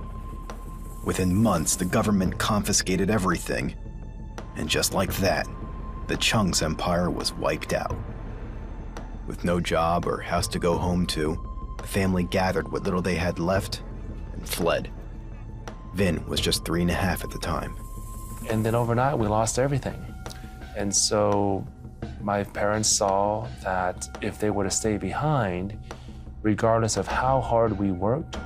Within 1.06 1.36
months, 1.36 1.76
the 1.76 1.86
government 1.86 2.40
confiscated 2.40 3.12
everything, 3.12 3.76
and 4.56 4.70
just 4.70 4.94
like 4.94 5.14
that, 5.16 5.48
the 6.08 6.18
Chung's 6.18 6.62
empire 6.62 7.10
was 7.10 7.34
wiped 7.34 7.74
out. 7.74 7.96
With 9.28 9.44
no 9.44 9.60
job 9.60 10.06
or 10.06 10.20
house 10.20 10.48
to 10.50 10.60
go 10.60 10.78
home 10.78 11.06
to, 11.08 11.76
the 11.78 11.88
family 11.88 12.24
gathered 12.24 12.72
what 12.72 12.84
little 12.84 13.02
they 13.02 13.16
had 13.16 13.40
left 13.40 13.82
and 14.34 14.48
fled. 14.48 14.92
Vinh 15.96 16.26
was 16.28 16.42
just 16.42 16.66
three 16.66 16.82
and 16.82 16.92
a 16.92 16.94
half 16.94 17.24
at 17.24 17.30
the 17.30 17.40
time. 17.40 17.76
And 18.50 18.66
then 18.66 18.76
overnight, 18.76 19.18
we 19.18 19.28
lost 19.28 19.60
everything. 19.60 19.96
And 20.76 20.94
so 20.94 21.66
my 22.22 22.44
parents 22.44 22.90
saw 22.90 23.48
that 23.64 24.08
if 24.22 24.40
they 24.40 24.50
were 24.50 24.64
to 24.64 24.72
stay 24.72 24.98
behind, 24.98 25.78
regardless 26.42 26.98
of 26.98 27.08
how 27.08 27.40
hard 27.40 27.78
we 27.78 27.92
worked, 27.92 28.38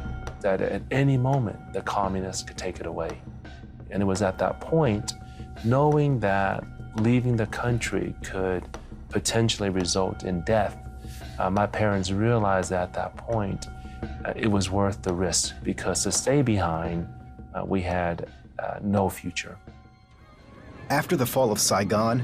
that 0.41 0.61
at 0.61 0.81
any 0.91 1.17
moment 1.17 1.73
the 1.73 1.81
communists 1.81 2.43
could 2.43 2.57
take 2.57 2.79
it 2.79 2.85
away. 2.85 3.19
And 3.89 4.03
it 4.03 4.05
was 4.05 4.21
at 4.21 4.37
that 4.39 4.59
point, 4.59 5.13
knowing 5.63 6.19
that 6.19 6.63
leaving 6.95 7.35
the 7.35 7.47
country 7.47 8.15
could 8.23 8.63
potentially 9.09 9.69
result 9.69 10.23
in 10.23 10.41
death, 10.41 10.77
uh, 11.39 11.49
my 11.49 11.65
parents 11.65 12.11
realized 12.11 12.71
at 12.71 12.93
that 12.93 13.15
point 13.17 13.67
uh, 14.25 14.33
it 14.35 14.47
was 14.47 14.69
worth 14.69 15.01
the 15.01 15.13
risk 15.13 15.55
because 15.63 16.03
to 16.03 16.11
stay 16.11 16.41
behind, 16.41 17.07
uh, 17.53 17.63
we 17.65 17.81
had 17.81 18.27
uh, 18.59 18.79
no 18.81 19.09
future. 19.09 19.57
After 20.89 21.15
the 21.15 21.25
fall 21.25 21.51
of 21.51 21.59
Saigon, 21.59 22.23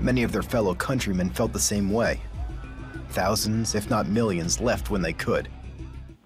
many 0.00 0.22
of 0.22 0.32
their 0.32 0.42
fellow 0.42 0.74
countrymen 0.74 1.30
felt 1.30 1.52
the 1.52 1.60
same 1.60 1.90
way. 1.90 2.20
Thousands, 3.10 3.74
if 3.74 3.90
not 3.90 4.08
millions, 4.08 4.60
left 4.60 4.90
when 4.90 5.02
they 5.02 5.12
could. 5.12 5.48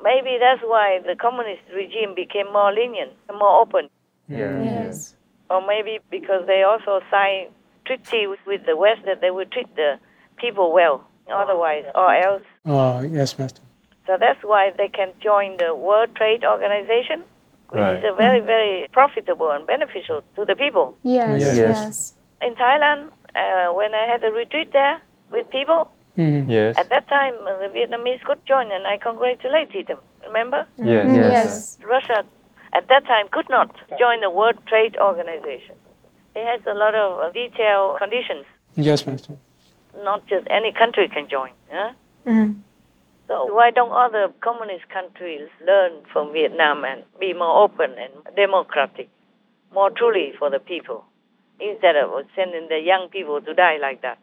Maybe 0.03 0.37
that's 0.39 0.61
why 0.63 1.01
the 1.05 1.17
communist 1.17 1.63
regime 1.75 2.15
became 2.15 2.53
more 2.53 2.73
lenient, 2.73 3.13
and 3.29 3.39
more 3.39 3.61
open. 3.61 3.89
Yes. 4.29 5.15
Or 5.51 5.61
maybe 5.67 5.99
because 6.11 6.47
they 6.47 6.63
also 6.63 7.01
signed 7.11 7.49
treaty 7.85 8.27
with, 8.27 8.41
with 8.47 8.65
the 8.67 8.77
West 8.77 9.03
that 9.05 9.21
they 9.21 9.31
would 9.31 9.51
treat 9.53 9.75
the 9.77 9.99
people 10.37 10.73
well, 10.73 11.05
otherwise, 11.33 11.85
or 11.95 12.15
else 12.15 12.43
Uh, 12.67 13.05
yes, 13.11 13.39
Master. 13.39 13.61
So 14.07 14.17
that's 14.19 14.43
why 14.43 14.71
they 14.77 14.89
can 14.89 15.11
join 15.23 15.57
the 15.59 15.75
World 15.75 16.11
Trade 16.17 16.45
Organization, 16.45 17.25
which 17.71 17.81
Right. 17.81 17.97
is 17.99 18.05
a 18.05 18.15
very, 18.15 18.41
very 18.41 18.89
profitable 18.93 19.51
and 19.51 19.67
beneficial 19.67 20.23
to 20.37 20.45
the 20.45 20.57
people. 20.57 20.97
Yes, 21.03 21.41
Yes. 21.41 21.57
yes. 21.57 22.15
In 22.47 22.55
Thailand, 22.55 23.11
uh, 23.35 23.73
when 23.79 23.95
I 23.95 24.05
had 24.13 24.23
a 24.25 24.33
retreat 24.33 24.73
there 24.73 25.01
with 25.31 25.49
people, 25.51 25.91
Yes. 26.17 26.77
at 26.79 26.89
that 26.91 27.09
time 27.09 27.35
uh, 27.43 27.59
the 27.63 27.69
Vietnamese 27.77 28.23
could 28.25 28.41
join, 28.47 28.71
and 28.73 28.87
I 28.87 28.97
congratulated 28.99 29.87
them. 29.89 29.99
Remember? 30.27 30.67
Yes. 30.79 31.07
Mhm. 31.07 31.15
Yes. 31.17 31.33
Yes. 31.33 31.79
Russia 31.95 32.19
at 32.75 32.89
that 32.89 33.05
time 33.07 33.27
could 33.31 33.49
not 33.49 33.75
join 33.99 34.21
the 34.21 34.31
World 34.31 34.59
Trade 34.67 34.97
Organization. 35.01 35.77
It 36.35 36.45
has 36.45 36.61
a 36.67 36.75
lot 36.75 36.95
of 36.95 37.21
uh, 37.21 37.31
detailed 37.31 37.99
conditions. 37.99 38.45
Yes, 38.75 39.07
Master. 39.07 39.37
Not 40.03 40.27
just 40.27 40.47
any 40.51 40.73
country 40.73 41.09
can 41.09 41.29
join. 41.29 41.51
Yeah? 41.71 41.93
Mm. 42.27 42.61
So 43.29 43.55
why 43.55 43.71
don't 43.71 43.93
other 43.93 44.33
communist 44.41 44.89
countries 44.89 45.49
learn 45.65 46.03
from 46.13 46.33
Vietnam 46.33 46.85
and 46.85 47.05
be 47.21 47.33
more 47.33 47.63
open 47.63 47.93
and 47.93 48.37
democratic, 48.37 49.09
more 49.73 49.91
truly 49.91 50.33
for 50.39 50.51
the 50.51 50.59
people, 50.59 51.05
instead 51.61 51.97
of 51.97 52.11
sending 52.35 52.69
the 52.69 52.81
young 52.81 53.09
people 53.11 53.41
to 53.41 53.55
die 53.55 53.79
like 53.81 54.03
that? 54.03 54.19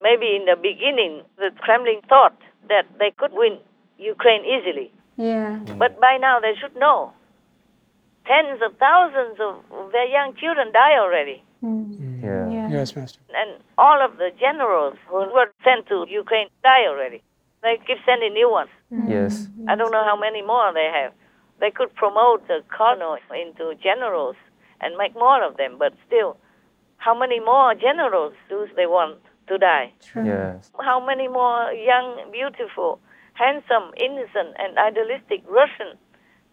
Maybe 0.00 0.36
in 0.36 0.44
the 0.46 0.56
beginning, 0.56 1.22
the 1.36 1.50
Kremlin 1.58 2.00
thought 2.08 2.36
that 2.68 2.86
they 2.98 3.12
could 3.16 3.32
win 3.32 3.58
Ukraine 3.98 4.44
easily. 4.44 4.92
Yeah. 5.16 5.58
But 5.78 6.00
by 6.00 6.16
now 6.20 6.40
they 6.40 6.54
should 6.60 6.76
know. 6.76 7.12
Tens 8.26 8.60
of 8.62 8.76
thousands 8.78 9.38
of 9.40 9.92
their 9.92 10.06
young 10.06 10.34
children 10.36 10.72
die 10.72 10.98
already. 10.98 11.42
Mm. 11.62 12.22
Yeah. 12.22 12.48
Yeah. 12.50 12.68
Yes, 12.70 12.96
Master. 12.96 13.20
And 13.34 13.62
all 13.78 14.02
of 14.04 14.16
the 14.16 14.30
generals 14.40 14.96
who 15.08 15.18
were 15.32 15.52
sent 15.62 15.86
to 15.88 16.06
Ukraine 16.08 16.48
die 16.62 16.86
already. 16.88 17.22
They 17.62 17.78
keep 17.86 17.98
sending 18.04 18.32
new 18.34 18.50
ones. 18.50 18.70
Yes. 19.08 19.48
I 19.68 19.74
don't 19.74 19.90
know 19.92 20.04
how 20.04 20.18
many 20.18 20.42
more 20.42 20.72
they 20.72 20.90
have. 20.92 21.12
They 21.60 21.70
could 21.70 21.94
promote 21.94 22.46
the 22.48 22.60
colonels 22.68 23.20
into 23.42 23.74
generals 23.82 24.36
and 24.80 24.96
make 24.96 25.14
more 25.14 25.42
of 25.42 25.56
them, 25.56 25.76
but 25.78 25.94
still, 26.06 26.36
how 26.98 27.18
many 27.18 27.40
more 27.40 27.74
generals 27.74 28.34
do 28.48 28.66
they 28.76 28.86
want 28.86 29.18
to 29.48 29.56
die? 29.58 29.92
True. 30.02 30.24
Yes. 30.26 30.70
How 30.80 31.04
many 31.04 31.28
more 31.28 31.72
young, 31.72 32.30
beautiful, 32.32 33.00
handsome, 33.33 33.85
innocent, 34.07 34.49
and 34.61 34.71
idealistic 34.89 35.39
Russian 35.59 35.89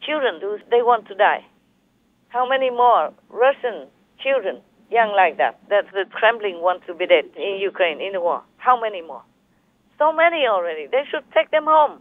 children 0.06 0.32
do 0.40 0.48
they 0.72 0.82
want 0.90 1.02
to 1.08 1.14
die? 1.14 1.42
How 2.28 2.44
many 2.48 2.70
more 2.70 3.02
Russian 3.44 3.76
children, 4.24 4.56
young 4.90 5.10
like 5.22 5.36
that, 5.42 5.54
that 5.72 5.84
the 5.92 6.04
Kremlin 6.18 6.56
want 6.66 6.80
to 6.88 6.92
be 6.94 7.06
dead 7.06 7.26
in 7.36 7.52
Ukraine 7.70 8.00
in 8.06 8.12
the 8.16 8.20
war? 8.20 8.40
How 8.66 8.76
many 8.80 9.00
more? 9.10 9.22
So 10.00 10.12
many 10.12 10.40
already. 10.54 10.84
They 10.94 11.04
should 11.10 11.24
take 11.36 11.50
them 11.50 11.66
home 11.76 11.96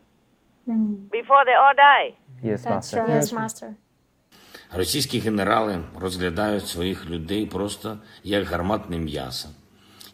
Mm. 0.67 1.10
before 1.12 1.43
they 1.45 1.54
all 1.63 1.76
die. 1.78 2.08
Yes, 2.43 2.63
That's 2.63 2.69
Master. 2.69 3.00
right. 3.02 3.21
Yes, 3.21 3.34
Master. 3.34 3.69
Російські 4.74 5.19
генерали 5.19 5.80
розглядають 6.02 6.67
своїх 6.67 7.10
людей 7.10 7.45
просто 7.45 7.98
як 8.24 8.43
гарматне 8.45 8.98
м'ясо, 8.98 9.50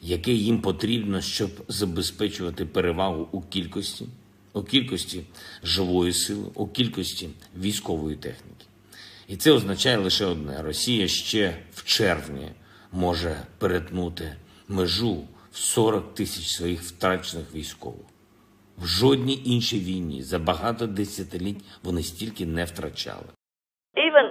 яке 0.02 0.32
їм 0.32 0.62
потрібно, 0.62 1.22
щоб 1.22 1.50
забезпечувати 1.68 2.66
перевагу 2.66 3.28
у 3.32 3.42
кількості, 3.42 4.06
У 4.57 4.63
кількості 4.63 5.25
живої 5.63 6.13
сили, 6.13 6.51
у 6.55 6.67
кількості 6.67 7.29
військової 7.59 8.17
техніки. 8.17 8.67
І 9.29 9.37
це 9.37 9.53
означає 9.53 9.97
лише 9.97 10.27
одне: 10.27 10.63
Росія 10.63 11.09
ще 11.09 11.55
в 11.73 11.85
червні 11.85 12.49
може 12.93 13.37
перетнути 13.59 14.37
межу 14.69 15.15
в 15.53 15.57
40 15.57 16.15
тисяч 16.15 16.47
своїх 16.47 16.81
втрачених 16.81 17.55
військових. 17.55 18.07
В 18.79 18.87
жодній 18.87 19.43
іншій 19.45 19.81
війні 19.81 20.23
за 20.23 20.39
багато 20.39 20.87
десятиліть 20.87 21.65
вони 21.83 22.03
стільки 22.03 22.47
не 22.47 22.65
втрачали. 22.65 23.27
Even 23.97 24.27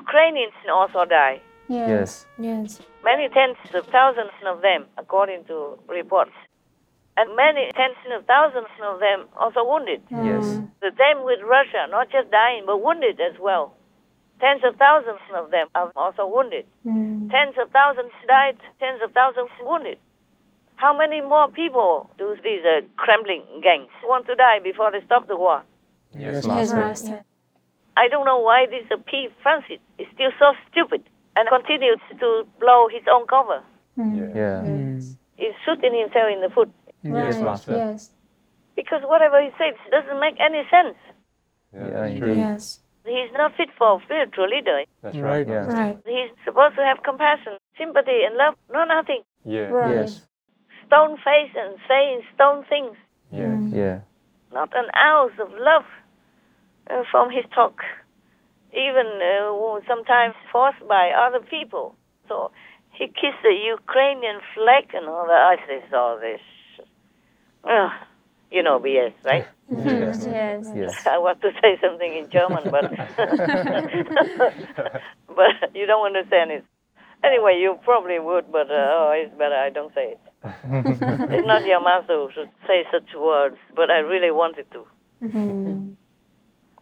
Ukrainians 0.00 0.56
also 0.78 1.06
die. 1.06 1.38
Yes. 1.68 1.88
Yes. 1.88 2.26
Yes. 2.38 2.80
Many 3.10 3.26
tens 3.38 3.56
of 3.78 3.84
thousands 3.98 4.36
of 4.52 4.56
them, 4.66 4.80
according 5.02 5.40
to 5.50 5.56
reports. 5.88 6.36
And 7.16 7.36
many 7.36 7.70
tens 7.76 7.96
of 8.16 8.24
thousands 8.26 8.72
of 8.82 9.00
them 9.00 9.28
also 9.36 9.64
wounded. 9.64 10.00
Yes. 10.10 10.60
The 10.80 10.92
same 10.96 11.24
with 11.24 11.40
Russia, 11.44 11.86
not 11.90 12.10
just 12.10 12.30
dying, 12.30 12.64
but 12.66 12.82
wounded 12.82 13.20
as 13.20 13.38
well. 13.38 13.74
Tens 14.40 14.62
of 14.64 14.76
thousands 14.76 15.20
of 15.36 15.50
them 15.50 15.68
are 15.74 15.92
also 15.94 16.26
wounded. 16.26 16.64
Mm. 16.86 17.30
Tens 17.30 17.54
of 17.60 17.70
thousands 17.70 18.10
died, 18.26 18.56
tens 18.80 19.00
of 19.04 19.12
thousands 19.12 19.50
wounded. 19.60 19.98
How 20.76 20.96
many 20.96 21.20
more 21.20 21.48
people 21.48 22.10
do 22.18 22.34
these 22.42 22.64
uh, 22.64 22.80
Kremlin 22.96 23.42
gangs 23.62 23.92
want 24.04 24.26
to 24.26 24.34
die 24.34 24.58
before 24.58 24.90
they 24.90 25.04
stop 25.04 25.28
the 25.28 25.36
war? 25.36 25.62
Yes, 26.16 26.44
Yes, 26.44 26.46
Master. 26.46 26.76
Master. 26.76 27.24
I 27.96 28.08
don't 28.08 28.24
know 28.24 28.40
why 28.40 28.66
this 28.66 28.84
uh, 28.90 28.96
P. 29.06 29.28
Francis 29.42 29.78
is 29.98 30.06
still 30.14 30.30
so 30.38 30.54
stupid 30.70 31.02
and 31.36 31.48
continues 31.48 32.00
to 32.18 32.46
blow 32.58 32.88
his 32.88 33.02
own 33.12 33.26
cover. 33.26 33.62
Mm. 33.98 34.34
Yeah. 34.34 34.64
He's 35.36 35.54
shooting 35.64 35.94
himself 35.94 36.32
in 36.32 36.40
the 36.40 36.50
foot 36.50 36.70
Yes, 37.02 37.36
Right. 37.36 37.44
Master. 37.44 37.76
Yes. 37.76 38.10
because 38.76 39.02
whatever 39.04 39.40
he 39.42 39.50
says 39.58 39.74
doesn't 39.90 40.18
make 40.20 40.36
any 40.40 40.62
sense. 40.70 40.96
Yeah, 41.74 42.06
indeed. 42.06 42.36
Yes. 42.38 42.80
He's 43.04 43.32
not 43.32 43.54
fit 43.56 43.68
for 43.76 43.98
a 43.98 44.02
spiritual 44.04 44.48
leader. 44.48 44.84
That's 45.02 45.16
Right. 45.16 45.46
right. 45.46 45.48
Yeah. 45.48 45.66
Right. 45.66 45.98
He's 46.06 46.30
supposed 46.44 46.76
to 46.76 46.84
have 46.84 47.02
compassion, 47.02 47.58
sympathy, 47.76 48.22
and 48.24 48.36
love. 48.36 48.54
No, 48.72 48.84
nothing. 48.84 49.22
Yeah. 49.44 49.68
Right. 49.68 49.90
Yes. 49.96 50.26
Stone 50.86 51.16
face 51.18 51.52
and 51.56 51.78
saying 51.88 52.22
stone 52.34 52.64
things. 52.64 52.96
Yeah. 53.30 53.58
Yeah. 53.80 53.98
Not 54.52 54.70
an 54.76 54.88
ounce 54.96 55.36
of 55.40 55.50
love 55.52 55.86
uh, 56.90 57.02
from 57.10 57.30
his 57.30 57.44
talk. 57.54 57.82
Even 58.72 59.06
uh, 59.06 59.80
sometimes 59.88 60.34
forced 60.52 60.86
by 60.86 61.10
other 61.10 61.40
people. 61.40 61.94
So 62.28 62.52
he 62.92 63.06
kissed 63.08 63.42
the 63.42 63.56
Ukrainian 63.76 64.40
flag 64.54 64.94
and 64.94 65.06
all 65.08 65.26
that. 65.26 65.42
I 65.52 65.56
say, 65.66 65.82
all 65.92 66.18
this. 66.20 66.40
Ugh. 67.64 67.90
you 68.50 68.62
know 68.62 68.78
BS, 68.80 69.12
right? 69.24 69.46
Yes. 69.70 70.26
Yes. 70.26 70.66
Yes. 70.74 71.06
I 71.06 71.18
want 71.18 71.40
to 71.42 71.50
say 71.62 71.78
something 71.80 72.12
in 72.14 72.28
German, 72.30 72.64
but 72.70 72.90
but 75.28 75.74
you 75.74 75.86
don't 75.86 76.06
understand 76.06 76.50
it. 76.50 76.64
Anyway, 77.24 77.58
you 77.60 77.78
probably 77.84 78.18
would, 78.18 78.50
but 78.50 78.68
uh, 78.70 78.74
oh, 78.74 79.12
it's 79.14 79.32
better 79.38 79.54
I 79.54 79.70
don't 79.70 79.94
say 79.94 80.14
it. 80.16 80.20
it's 80.44 81.46
not 81.46 81.64
your 81.64 81.80
master 81.82 82.14
who 82.16 82.28
should 82.34 82.50
say 82.66 82.84
such 82.92 83.14
words, 83.16 83.56
but 83.76 83.90
I 83.90 83.98
really 83.98 84.30
wanted 84.32 84.66
to, 84.72 84.84
Mm. 85.22 85.94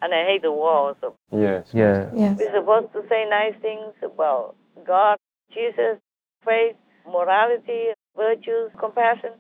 and 0.01 0.15
I 0.15 0.25
hate 0.25 0.41
the 0.43 0.51
war 0.51 0.73
also. 0.89 1.15
Yes. 1.31 1.69
Yeah. 1.75 2.09
Yes. 2.15 2.39
We're 2.39 2.55
supposed 2.59 2.93
to 2.95 3.03
say 3.11 3.27
nice 3.29 3.55
things 3.61 3.93
about 4.03 4.57
God, 4.87 5.19
Jesus, 5.53 5.99
faith, 6.43 6.77
morality, 7.07 7.89
virtues, 8.17 8.71
compassion, 8.79 9.33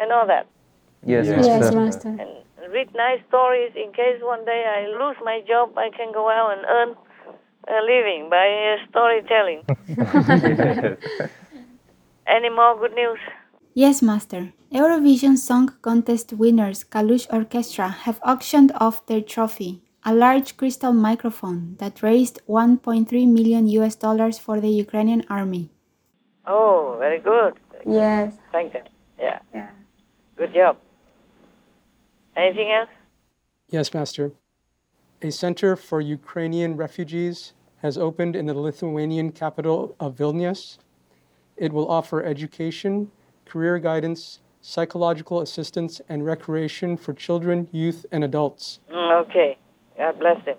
and 0.00 0.10
all 0.10 0.26
that. 0.26 0.46
Yes, 1.04 1.26
Yes, 1.26 1.46
Master. 1.46 1.76
Master. 1.80 2.08
And 2.08 2.72
read 2.72 2.88
nice 2.94 3.20
stories 3.28 3.72
in 3.74 3.92
case 3.92 4.20
one 4.22 4.44
day 4.44 4.64
I 4.66 4.86
lose 4.86 5.16
my 5.24 5.40
job, 5.46 5.76
I 5.76 5.90
can 5.96 6.12
go 6.12 6.28
out 6.28 6.52
and 6.56 6.64
earn 6.68 6.94
a 7.68 7.80
living 7.82 8.28
by 8.30 8.46
uh, 8.72 8.76
storytelling. 8.90 9.62
Any 12.26 12.48
more 12.48 12.76
good 12.78 12.94
news? 12.94 13.18
Yes, 13.74 14.02
Master. 14.02 14.52
Eurovision 14.72 15.36
Song 15.36 15.70
Contest 15.82 16.32
winners 16.32 16.84
Kalush 16.84 17.26
Orchestra 17.32 17.88
have 17.88 18.20
auctioned 18.22 18.72
off 18.76 19.04
their 19.06 19.20
trophy, 19.20 19.82
a 20.04 20.14
large 20.14 20.56
crystal 20.56 20.92
microphone 20.92 21.76
that 21.78 22.02
raised 22.02 22.40
1.3 22.48 23.10
million 23.26 23.66
US 23.68 23.94
dollars 23.94 24.38
for 24.38 24.60
the 24.60 24.68
Ukrainian 24.68 25.24
army. 25.28 25.70
Oh, 26.46 26.96
very 26.98 27.18
good. 27.18 27.54
Yes. 27.86 28.34
Thank 28.52 28.72
them. 28.72 28.84
Yeah, 29.18 29.38
Yeah. 29.54 29.70
good 30.36 30.52
job. 30.54 30.76
Anything 32.36 32.70
else? 32.72 32.88
Yes, 33.68 33.92
Master. 33.92 34.32
A 35.22 35.30
center 35.30 35.76
for 35.76 36.00
Ukrainian 36.00 36.76
refugees 36.76 37.52
has 37.82 37.98
opened 37.98 38.36
in 38.36 38.46
the 38.46 38.54
Lithuanian 38.54 39.32
capital 39.32 39.94
of 40.00 40.16
Vilnius. 40.16 40.78
It 41.56 41.72
will 41.72 41.90
offer 41.90 42.22
education, 42.24 43.10
career 43.44 43.78
guidance, 43.78 44.40
psychological 44.60 45.40
assistance, 45.40 46.00
and 46.08 46.24
recreation 46.24 46.96
for 46.96 47.12
children, 47.12 47.68
youth, 47.72 48.06
and 48.12 48.24
adults. 48.24 48.80
Mm, 48.92 49.22
okay. 49.22 49.58
God 49.96 50.18
bless 50.18 50.44
them. 50.44 50.56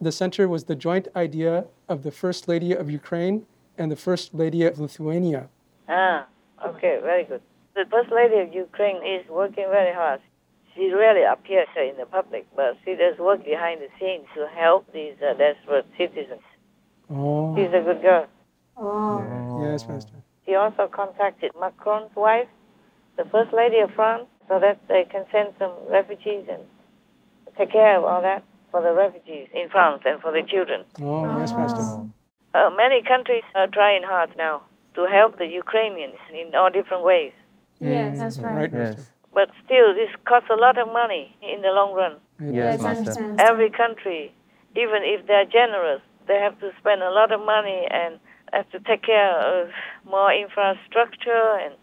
The 0.00 0.12
center 0.12 0.48
was 0.48 0.64
the 0.64 0.76
joint 0.76 1.08
idea 1.16 1.66
of 1.88 2.02
the 2.02 2.10
First 2.10 2.48
Lady 2.48 2.72
of 2.72 2.90
Ukraine 2.90 3.46
and 3.76 3.90
the 3.90 3.96
First 3.96 4.34
Lady 4.34 4.64
of 4.64 4.78
Lithuania. 4.78 5.48
Ah, 5.88 6.26
okay, 6.66 6.98
very 7.02 7.24
good. 7.24 7.42
The 7.74 7.84
First 7.90 8.10
Lady 8.12 8.38
of 8.38 8.52
Ukraine 8.52 8.96
is 9.04 9.28
working 9.28 9.66
very 9.70 9.94
hard. 9.94 10.20
She 10.78 10.92
rarely 10.94 11.24
appears 11.24 11.66
in 11.76 11.96
the 11.98 12.06
public, 12.06 12.46
but 12.54 12.76
she 12.84 12.94
does 12.94 13.18
work 13.18 13.44
behind 13.44 13.80
the 13.80 13.88
scenes 13.98 14.26
to 14.36 14.46
help 14.54 14.86
these 14.92 15.14
uh, 15.20 15.34
desperate 15.34 15.86
citizens. 15.98 16.46
Oh. 17.10 17.56
She's 17.56 17.74
a 17.74 17.82
good 17.82 18.00
girl. 18.00 18.26
Oh. 18.76 19.60
Yes, 19.60 19.88
Master. 19.88 20.12
She 20.46 20.54
also 20.54 20.86
contacted 20.86 21.50
Macron's 21.58 22.14
wife, 22.14 22.46
the 23.16 23.24
First 23.24 23.52
Lady 23.52 23.80
of 23.80 23.90
France, 23.90 24.26
so 24.46 24.60
that 24.60 24.78
they 24.86 25.04
can 25.10 25.24
send 25.32 25.48
some 25.58 25.72
refugees 25.90 26.46
and 26.48 26.62
take 27.58 27.72
care 27.72 27.98
of 27.98 28.04
all 28.04 28.22
that 28.22 28.44
for 28.70 28.80
the 28.80 28.92
refugees 28.92 29.48
in 29.52 29.68
France 29.70 30.02
and 30.06 30.20
for 30.20 30.30
the 30.30 30.42
children. 30.46 30.84
Oh, 31.02 31.40
yes, 31.40 31.52
Master. 31.54 32.06
Uh, 32.54 32.70
many 32.76 33.02
countries 33.02 33.42
are 33.56 33.66
trying 33.66 34.04
hard 34.04 34.30
now 34.36 34.62
to 34.94 35.06
help 35.06 35.38
the 35.38 35.46
Ukrainians 35.46 36.14
in 36.32 36.54
all 36.54 36.70
different 36.70 37.02
ways. 37.02 37.32
Yes, 37.80 38.18
that's 38.18 38.38
right. 38.38 38.72
Right, 38.72 38.72
Yes. 38.72 39.10
Master. 39.34 39.52
But 39.52 39.64
still, 39.64 39.94
this 39.94 40.10
costs 40.26 40.48
a 40.50 40.56
lot 40.60 40.78
of 40.78 40.88
money 40.88 41.36
in 41.42 41.62
the 41.62 41.68
long 41.68 41.94
run. 41.94 42.16
Yes, 42.40 42.80
I 42.80 42.94
Master. 42.94 43.36
Every 43.38 43.70
country, 43.70 44.32
even 44.76 45.02
if 45.02 45.26
they're 45.26 45.44
generous, 45.44 46.02
they 46.26 46.38
have 46.38 46.58
to 46.60 46.70
spend 46.78 47.02
a 47.02 47.10
lot 47.10 47.32
of 47.32 47.40
money 47.40 47.86
and 47.90 48.18
have 48.52 48.70
to 48.70 48.80
take 48.80 49.02
care 49.02 49.62
of 49.62 49.68
more 50.04 50.32
infrastructure 50.32 51.58
and 51.62 51.74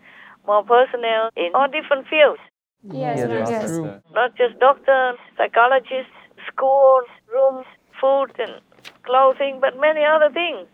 more 0.47 0.63
personnel 0.63 1.29
in 1.35 1.51
all 1.53 1.67
different 1.67 2.07
fields. 2.07 2.39
Yes, 2.83 3.17
Yes, 3.17 3.29
yes. 3.29 3.49
Master. 3.49 3.67
True. 3.67 4.13
Not 4.13 4.35
just 4.37 4.59
doctors, 4.59 5.17
psychologists, 5.37 6.13
schools, 6.47 7.05
rooms, 7.33 7.65
food, 7.99 8.31
and 8.39 8.61
clothing, 9.03 9.59
but 9.59 9.79
many 9.79 10.03
other 10.03 10.29
things. 10.31 10.67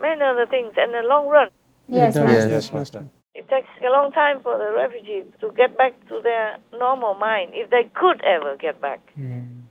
Many 0.00 0.22
other 0.22 0.46
things 0.46 0.72
in 0.76 0.92
the 0.92 1.02
long 1.02 1.28
run. 1.28 1.48
Yes, 1.88 2.16
It 2.16 2.20
does. 2.20 2.28
Master. 2.28 2.48
Yes, 2.50 2.72
Master. 2.72 3.04
It 3.34 3.48
takes 3.48 3.68
a 3.80 3.90
long 3.90 4.10
time 4.12 4.40
for 4.42 4.58
the 4.58 4.72
refugees 4.74 5.24
to 5.40 5.52
get 5.56 5.78
back 5.78 5.92
to 6.08 6.20
their 6.22 6.58
normal 6.72 7.14
mind, 7.14 7.52
if 7.54 7.70
they 7.70 7.88
could 7.94 8.22
ever 8.24 8.56
get 8.56 8.80
back. 8.80 9.00
Mm. 9.18 9.62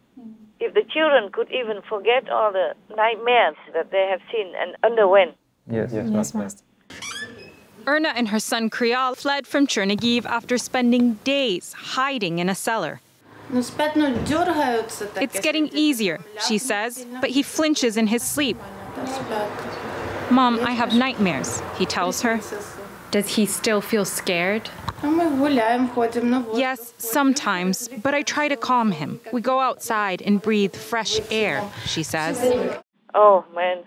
If 0.62 0.74
the 0.74 0.84
children 0.90 1.30
could 1.32 1.52
even 1.52 1.82
forget 1.88 2.30
all 2.30 2.52
the 2.52 2.74
nightmares 2.96 3.56
that 3.74 3.92
they 3.92 4.08
have 4.10 4.22
seen 4.32 4.54
and 4.56 4.76
underwent. 4.84 5.36
Yes, 5.70 5.92
yes, 5.94 6.06
Yes, 6.06 6.34
Master. 6.34 6.38
Master. 6.38 6.64
Erna 7.86 8.10
and 8.16 8.28
her 8.30 8.40
son 8.40 8.70
Krial 8.70 9.16
fled 9.16 9.48
from 9.48 9.68
Chernihiv 9.68 10.26
after 10.26 10.58
spending 10.58 11.14
days 11.24 11.74
hiding 11.74 12.40
in 12.40 12.50
a 12.50 12.56
cellar. 12.56 13.02
It's 13.52 15.40
getting 15.40 15.70
easier, 15.70 16.20
she 16.48 16.58
says, 16.58 17.06
but 17.20 17.32
he 17.32 17.42
flinches 17.42 17.98
in 17.98 18.08
his 18.08 18.22
sleep. 18.22 18.58
Mom, 20.30 20.60
I 20.60 20.72
have 20.72 20.94
nightmares, 20.94 21.62
he 21.78 21.86
tells 21.86 22.22
her. 22.22 22.40
Does 23.12 23.36
he 23.36 23.46
still 23.46 23.82
feel 23.82 24.06
scared? 24.06 24.70
Yes, 26.54 26.94
sometimes, 26.98 27.90
but 28.04 28.14
I 28.14 28.22
try 28.22 28.48
to 28.48 28.56
calm 28.56 28.92
him. 28.92 29.20
We 29.34 29.42
go 29.42 29.60
outside 29.60 30.22
and 30.22 30.42
breathe 30.42 30.76
fresh 30.76 31.20
air, 31.32 31.64
she 31.86 32.04
says. 32.04 32.40
Oh, 33.16 33.46
man. 33.56 33.84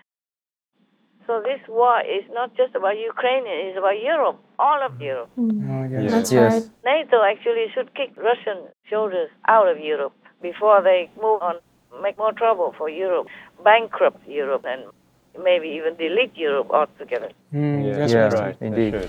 So 1.27 1.41
this 1.41 1.61
war 1.69 2.01
is 2.01 2.25
not 2.33 2.57
just 2.57 2.75
about 2.75 2.99
Ukraine, 2.99 3.45
it's 3.47 3.79
about 3.79 4.03
Europe, 4.03 4.41
all 4.59 4.81
of 4.85 5.01
Europe. 5.01 5.31
Mm. 5.39 5.71
Oh, 5.71 6.03
yes. 6.03 6.11
That's 6.11 6.33
Yes. 6.33 6.53
right. 6.53 6.71
NATO 6.85 7.23
actually 7.23 7.67
should 7.75 7.95
kick 7.95 8.11
Russian 8.17 8.59
soldiers 8.91 9.31
out 9.47 9.69
of 9.69 9.79
Europe 9.79 10.15
before 10.43 10.83
they 10.83 11.11
move 11.23 11.41
on, 11.41 11.57
make 12.03 12.19
more 12.19 12.33
trouble 12.33 12.75
for 12.77 12.89
Europe, 12.89 13.29
bankrupt 13.63 14.27
Europe, 14.27 14.65
and 14.65 14.83
maybe 15.43 15.69
even 15.69 15.97
delete 15.97 16.37
Europe 16.37 16.71
altogether. 16.71 17.31
Mm, 17.53 17.85
yes, 17.85 18.13
Yeah, 18.13 18.29
Master. 18.29 18.57
indeed. 18.61 19.09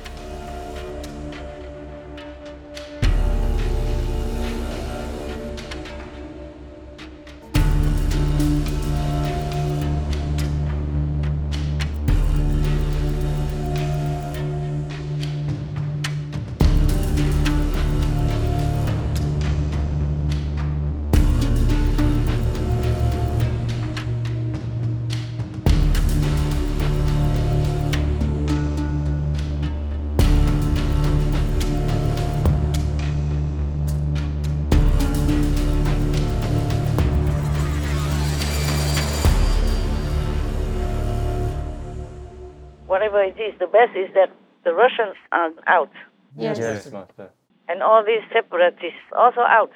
Whatever 43.03 43.23
it 43.23 43.35
is, 43.37 43.53
the 43.59 43.67
best 43.67 43.91
is 43.97 44.09
that 44.15 44.31
the 44.63 44.73
Russians 44.73 45.17
are 45.33 45.51
out, 45.67 45.91
Yes. 46.37 46.57
Yes, 46.57 46.89
Master. 46.89 47.29
and 47.67 47.83
all 47.83 48.01
these 48.01 48.23
separatists 48.31 49.07
also 49.11 49.41
out. 49.41 49.71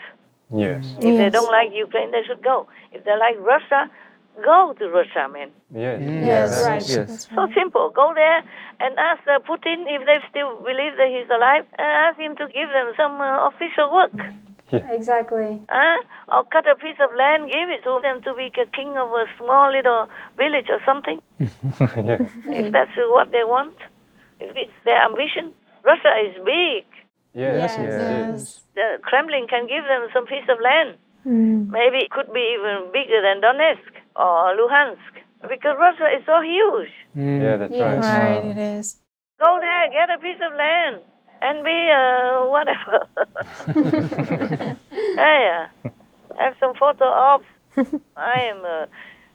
Yes. 0.50 0.96
If 1.00 1.18
they 1.18 1.30
don't 1.30 1.52
like 1.52 1.72
Ukraine, 1.74 2.12
they 2.12 2.24
should 2.26 2.42
go. 2.42 2.68
If 2.94 3.04
they 3.04 3.18
like 3.20 3.36
Russia, 3.42 3.92
go 4.46 4.74
to 4.80 4.88
Russia, 4.88 5.28
man. 5.28 5.52
Yes. 5.76 6.00
Yes, 6.02 6.64
right. 6.66 6.88
Yes. 6.88 7.28
So 7.36 7.48
simple. 7.54 7.90
Go 7.94 8.14
there 8.16 8.40
and 8.80 8.98
ask 8.98 9.22
uh, 9.28 9.40
Putin 9.40 9.84
if 9.96 10.06
they 10.06 10.20
still 10.30 10.56
believe 10.64 10.96
that 10.96 11.10
he's 11.12 11.30
alive, 11.30 11.66
and 11.78 11.88
ask 12.08 12.18
him 12.18 12.34
to 12.38 12.46
give 12.48 12.70
them 12.70 12.94
some 12.96 13.20
uh, 13.20 13.50
official 13.50 13.92
work. 13.92 14.16
Exactly. 14.72 15.62
Huh? 15.70 16.04
Or 16.28 16.44
cut 16.46 16.68
a 16.68 16.76
piece 16.76 16.98
of 17.00 17.10
land, 17.18 17.48
give 17.52 17.70
it 17.70 17.84
to 17.84 18.00
them 18.02 18.22
to 18.24 18.34
be 18.34 18.52
a 18.60 18.66
king 18.76 18.98
of 18.98 19.10
a 19.12 19.26
small 19.38 19.72
little 19.72 20.08
village 20.38 20.68
or 20.70 20.80
something, 20.86 21.22
yes. 21.40 22.22
if 22.48 22.72
that's 22.72 22.92
what 23.16 23.32
they 23.32 23.44
want, 23.44 23.76
if 24.40 24.56
it's 24.56 24.72
their 24.86 25.02
ambition. 25.04 25.54
Russia 25.84 26.12
is 26.26 26.36
big. 26.44 26.84
Yes. 27.34 27.76
Yes. 27.78 27.80
yes. 27.80 28.62
The 28.76 28.98
Kremlin 29.04 29.48
can 29.48 29.68
give 29.68 29.84
them 29.86 30.08
some 30.14 30.26
piece 30.26 30.48
of 30.50 30.58
land. 30.62 30.98
Mm. 31.26 31.70
Maybe 31.70 31.98
it 31.98 32.12
could 32.12 32.32
be 32.34 32.56
even 32.58 32.92
bigger 32.92 33.22
than 33.22 33.42
Donetsk 33.42 33.94
or 34.16 34.56
Luhansk, 34.58 35.14
because 35.48 35.76
Russia 35.80 36.08
is 36.18 36.26
so 36.26 36.42
huge. 36.42 36.90
Mm. 37.16 37.42
Yeah, 37.42 37.58
that's 37.58 37.74
Yes. 37.74 38.04
right. 38.04 38.36
Right, 38.38 38.46
it 38.46 38.58
is. 38.58 38.98
Go 39.40 39.60
there, 39.62 39.90
get 39.92 40.10
a 40.10 40.18
piece 40.20 40.42
of 40.42 40.54
land, 40.58 41.02
and 41.42 41.64
be 41.64 41.90
uh, 41.92 42.46
whatever. 42.48 43.08
yeah, 45.16 45.68
uh, 45.86 45.90
have 46.40 46.56
some 46.60 46.74
photo 46.76 47.06
ops. 47.06 47.46
I 48.18 48.40
am 48.42 48.66
a, 48.66 48.88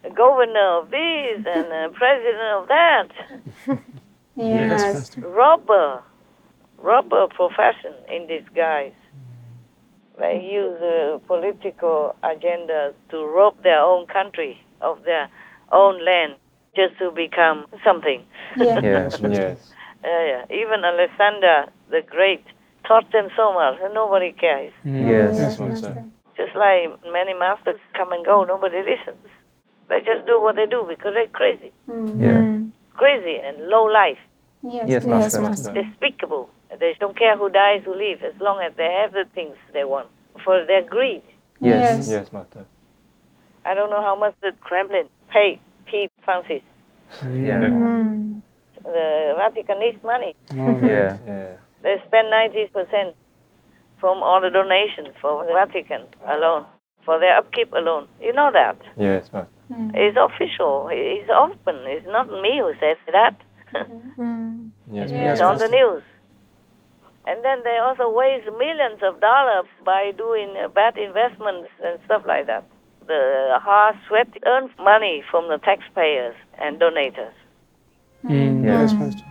a 0.05 0.11
governor 0.11 0.79
of 0.81 0.91
this 0.91 1.47
and 1.47 1.73
a 1.73 1.91
president 1.95 2.53
of 2.57 2.69
that. 2.69 3.09
Yes. 4.37 5.17
Robber, 5.19 6.03
robber 6.79 7.27
profession 7.29 7.95
in 8.09 8.27
disguise. 8.27 8.93
They 10.19 10.41
use 10.53 10.81
a 10.81 11.21
political 11.27 12.15
agenda 12.23 12.95
to 13.11 13.25
rob 13.27 13.63
their 13.63 13.81
own 13.81 14.07
country 14.07 14.61
of 14.81 15.03
their 15.05 15.29
own 15.71 16.05
land 16.05 16.35
just 16.77 16.99
to 16.99 17.11
become 17.11 17.67
something. 17.85 18.25
Yeah. 18.57 18.81
Yes. 18.83 19.21
Yes. 19.21 19.73
Yeah, 20.05 20.25
yeah. 20.27 20.45
Even 20.61 20.85
Alexander 20.85 21.67
the 21.91 22.03
Great 22.03 22.45
taught 22.87 23.11
them 23.13 23.29
so 23.37 23.53
much, 23.53 23.79
and 23.83 23.95
nobody 23.95 24.33
cares. 24.33 24.73
Mm. 24.85 25.09
Yes. 25.09 25.39
Yes, 25.39 25.59
Master. 25.59 25.89
Master. 25.95 26.05
Just 26.37 26.57
like 26.57 26.89
many 27.13 27.35
masters 27.35 27.79
come 27.95 28.13
and 28.13 28.25
go, 28.25 28.45
nobody 28.45 28.79
listens. 28.79 29.27
They 29.89 30.01
just 30.01 30.27
do 30.27 30.41
what 30.41 30.57
they 30.57 30.67
do 30.67 30.85
because 30.89 31.13
they're 31.15 31.27
crazy, 31.29 31.71
Mm. 31.89 32.71
crazy 32.95 33.37
and 33.39 33.69
low 33.69 33.85
life, 33.85 34.19
Yes, 34.63 34.73
Yes, 34.75 34.89
yes, 34.89 35.05
Master. 35.07 35.41
Master. 35.43 35.73
despicable. 35.73 36.49
They 36.79 36.95
don't 36.99 37.17
care 37.19 37.37
who 37.37 37.51
dies, 37.51 37.83
who 37.85 37.95
lives, 37.95 38.23
as 38.23 38.41
long 38.41 38.61
as 38.63 38.73
they 38.77 38.91
have 39.03 39.13
the 39.13 39.25
things 39.35 39.57
they 39.73 39.85
want 39.85 40.09
for 40.45 40.65
their 40.65 40.83
greed. 40.83 41.23
Yes. 41.61 41.99
Yes. 41.99 42.11
Yes, 42.11 42.33
Master. 42.33 42.65
I 43.65 43.75
don't 43.75 43.91
know 43.91 44.01
how 44.03 44.17
much 44.17 44.35
the 44.41 44.53
Kremlin 44.61 45.09
paid 45.31 45.61
Pope 45.91 46.11
Francis. 46.25 46.63
Yeah. 47.23 47.61
Mm. 47.61 48.41
The 48.85 49.35
Vatican 49.37 49.79
needs 49.81 50.03
money. 50.03 50.35
Oh, 50.53 50.79
Yeah. 50.83 51.19
Yeah. 51.27 51.57
They 51.83 51.97
spend 52.07 52.29
90% 52.33 53.15
from 53.99 54.23
all 54.23 54.41
the 54.41 54.51
donations 54.51 55.15
for 55.21 55.45
the 55.47 55.53
Vatican 55.53 56.03
alone, 56.27 56.65
for 57.05 57.19
their 57.19 57.37
upkeep 57.37 57.73
alone. 57.73 58.07
You 58.21 58.33
know 58.33 58.51
that. 58.53 58.77
Yes, 58.97 59.33
Master. 59.33 59.51
It's 59.95 60.17
official. 60.17 60.89
It's 60.93 61.31
open. 61.31 61.77
It's 61.87 62.07
not 62.07 62.27
me 62.31 62.59
who 62.61 62.73
says 62.79 62.99
that. 63.13 63.37
Mm. 64.19 64.71
Yes, 64.93 65.11
it's 65.11 65.41
on 65.41 65.59
the 65.59 65.69
news. 65.69 66.03
And 67.27 67.43
then 67.45 67.63
they 67.65 67.79
also 67.79 68.11
waste 68.11 68.47
millions 68.59 69.01
of 69.03 69.21
dollars 69.21 69.67
by 69.85 70.13
doing 70.17 70.55
uh, 70.63 70.69
bad 70.69 70.99
investments 70.99 71.71
and 71.85 71.99
stuff 72.05 72.23
like 72.27 72.47
that. 72.47 72.65
The 73.07 73.59
hard 73.63 73.97
sweat 74.09 74.29
earn 74.45 74.71
money 74.79 75.23
from 75.31 75.49
the 75.49 75.59
taxpayers 75.59 76.35
and 76.61 76.79
donators. 76.81 77.33
Mm. 78.25 78.65
Yes, 78.65 78.93
Master. 78.93 79.25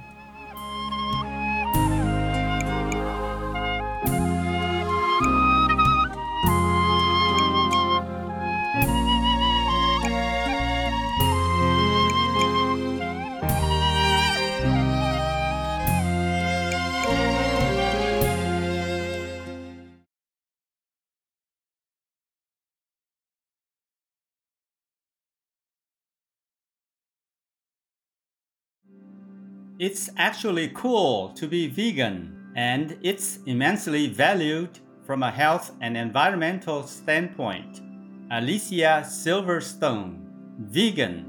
It's 29.81 30.11
actually 30.15 30.67
cool 30.75 31.29
to 31.29 31.47
be 31.47 31.65
vegan, 31.65 32.53
and 32.55 32.99
it's 33.01 33.39
immensely 33.47 34.05
valued 34.05 34.77
from 35.07 35.23
a 35.23 35.31
health 35.31 35.71
and 35.81 35.97
environmental 35.97 36.83
standpoint. 36.83 37.81
Alicia 38.29 39.01
Silverstone, 39.03 40.21
vegan. 40.59 41.25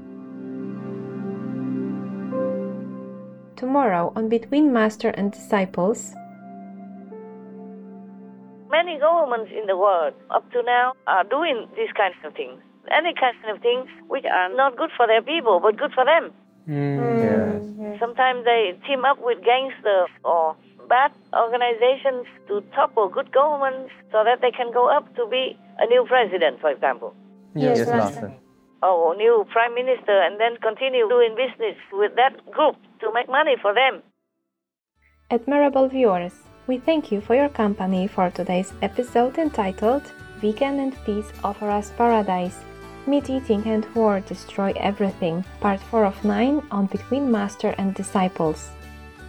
Tomorrow 3.55 4.13
on 4.15 4.29
Between 4.29 4.71
Master 4.71 5.09
and 5.09 5.31
Disciples, 5.31 6.13
Many 8.69 8.99
governments 8.99 9.51
in 9.51 9.65
the 9.65 9.77
world 9.77 10.13
up 10.29 10.45
to 10.51 10.61
now 10.61 10.93
are 11.07 11.23
doing 11.23 11.67
these 11.75 11.91
kinds 11.97 12.21
of 12.23 12.35
things. 12.35 12.61
Any 12.91 13.15
kind 13.19 13.35
of 13.49 13.63
things 13.63 13.89
which 14.07 14.25
are 14.25 14.53
not 14.55 14.77
good 14.77 14.91
for 14.95 15.07
their 15.07 15.23
people 15.23 15.59
but 15.59 15.75
good 15.75 15.91
for 15.95 16.05
them. 16.05 16.31
Mm. 16.67 17.19
Yes. 17.21 17.99
Sometimes 17.99 18.45
they 18.45 18.77
team 18.87 19.05
up 19.05 19.19
with 19.21 19.43
gangsters 19.43 20.09
or 20.23 20.55
bad 20.89 21.11
organizations 21.33 22.25
to 22.47 22.61
topple 22.75 23.09
good 23.09 23.31
governments 23.31 23.91
so 24.11 24.23
that 24.23 24.41
they 24.41 24.51
can 24.51 24.71
go 24.71 24.89
up 24.89 25.13
to 25.15 25.27
be 25.27 25.57
a 25.79 25.85
new 25.87 26.05
president, 26.07 26.59
for 26.61 26.69
example. 26.71 27.13
Yes, 27.55 27.79
Yes, 27.79 27.87
Master. 27.87 28.33
Or 28.81 29.15
new 29.15 29.45
prime 29.51 29.73
minister 29.75 30.11
and 30.11 30.39
then 30.39 30.57
continue 30.57 31.07
doing 31.07 31.35
business 31.35 31.77
with 31.93 32.15
that 32.15 32.33
group 32.51 32.75
to 32.99 33.11
make 33.13 33.29
money 33.29 33.55
for 33.61 33.73
them. 33.73 34.03
admirable 35.31 35.87
viewers, 35.87 36.33
we 36.67 36.77
thank 36.77 37.11
you 37.11 37.19
for 37.21 37.35
your 37.35 37.49
company 37.49 38.07
for 38.07 38.29
today's 38.29 38.71
episode 38.81 39.37
entitled 39.37 40.03
Vegan 40.41 40.79
and 40.79 40.93
Peace 41.05 41.31
Offer 41.43 41.69
Us 41.69 41.91
Paradise. 41.97 42.59
Meat 43.05 43.29
eating 43.29 43.67
and 43.67 43.85
war 43.95 44.21
destroy 44.21 44.71
everything. 44.77 45.43
Part 45.59 45.81
4 45.81 46.05
of 46.05 46.23
9 46.23 46.61
on 46.71 46.85
Between 46.85 47.29
Master 47.29 47.75
and 47.77 47.93
Disciples. 47.93 48.69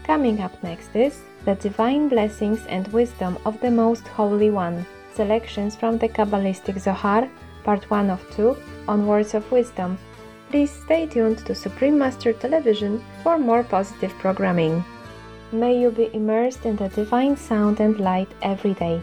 Coming 0.05 0.41
up 0.41 0.63
next 0.63 0.95
is 0.95 1.23
The 1.45 1.57
Divine 1.57 2.09
Blessings 2.09 2.65
and 2.67 2.87
Wisdom 2.89 3.37
of 3.45 3.61
the 3.61 3.73
Most 3.73 4.07
Holy 4.07 4.51
One. 4.51 4.87
Selections 5.13 5.75
from 5.75 5.99
the 5.99 6.09
Kabbalistic 6.09 6.79
Zohar, 6.79 7.29
Part 7.65 7.91
1 7.91 8.11
of 8.11 8.23
2 8.37 8.57
on 8.87 9.09
Words 9.09 9.35
of 9.35 9.51
Wisdom. 9.51 9.99
Please 10.51 10.71
stay 10.71 11.07
tuned 11.07 11.39
to 11.39 11.55
Supreme 11.55 11.99
Master 11.99 12.33
Television 12.33 13.03
for 13.25 13.39
more 13.39 13.65
positive 13.65 14.13
programming. 14.21 14.85
May 15.51 15.81
you 15.81 15.91
be 15.91 16.15
immersed 16.15 16.65
in 16.65 16.77
the 16.77 16.91
divine 16.91 17.37
sound 17.37 17.81
and 17.81 17.99
light 17.99 18.29
every 18.43 18.75
day. 18.75 19.03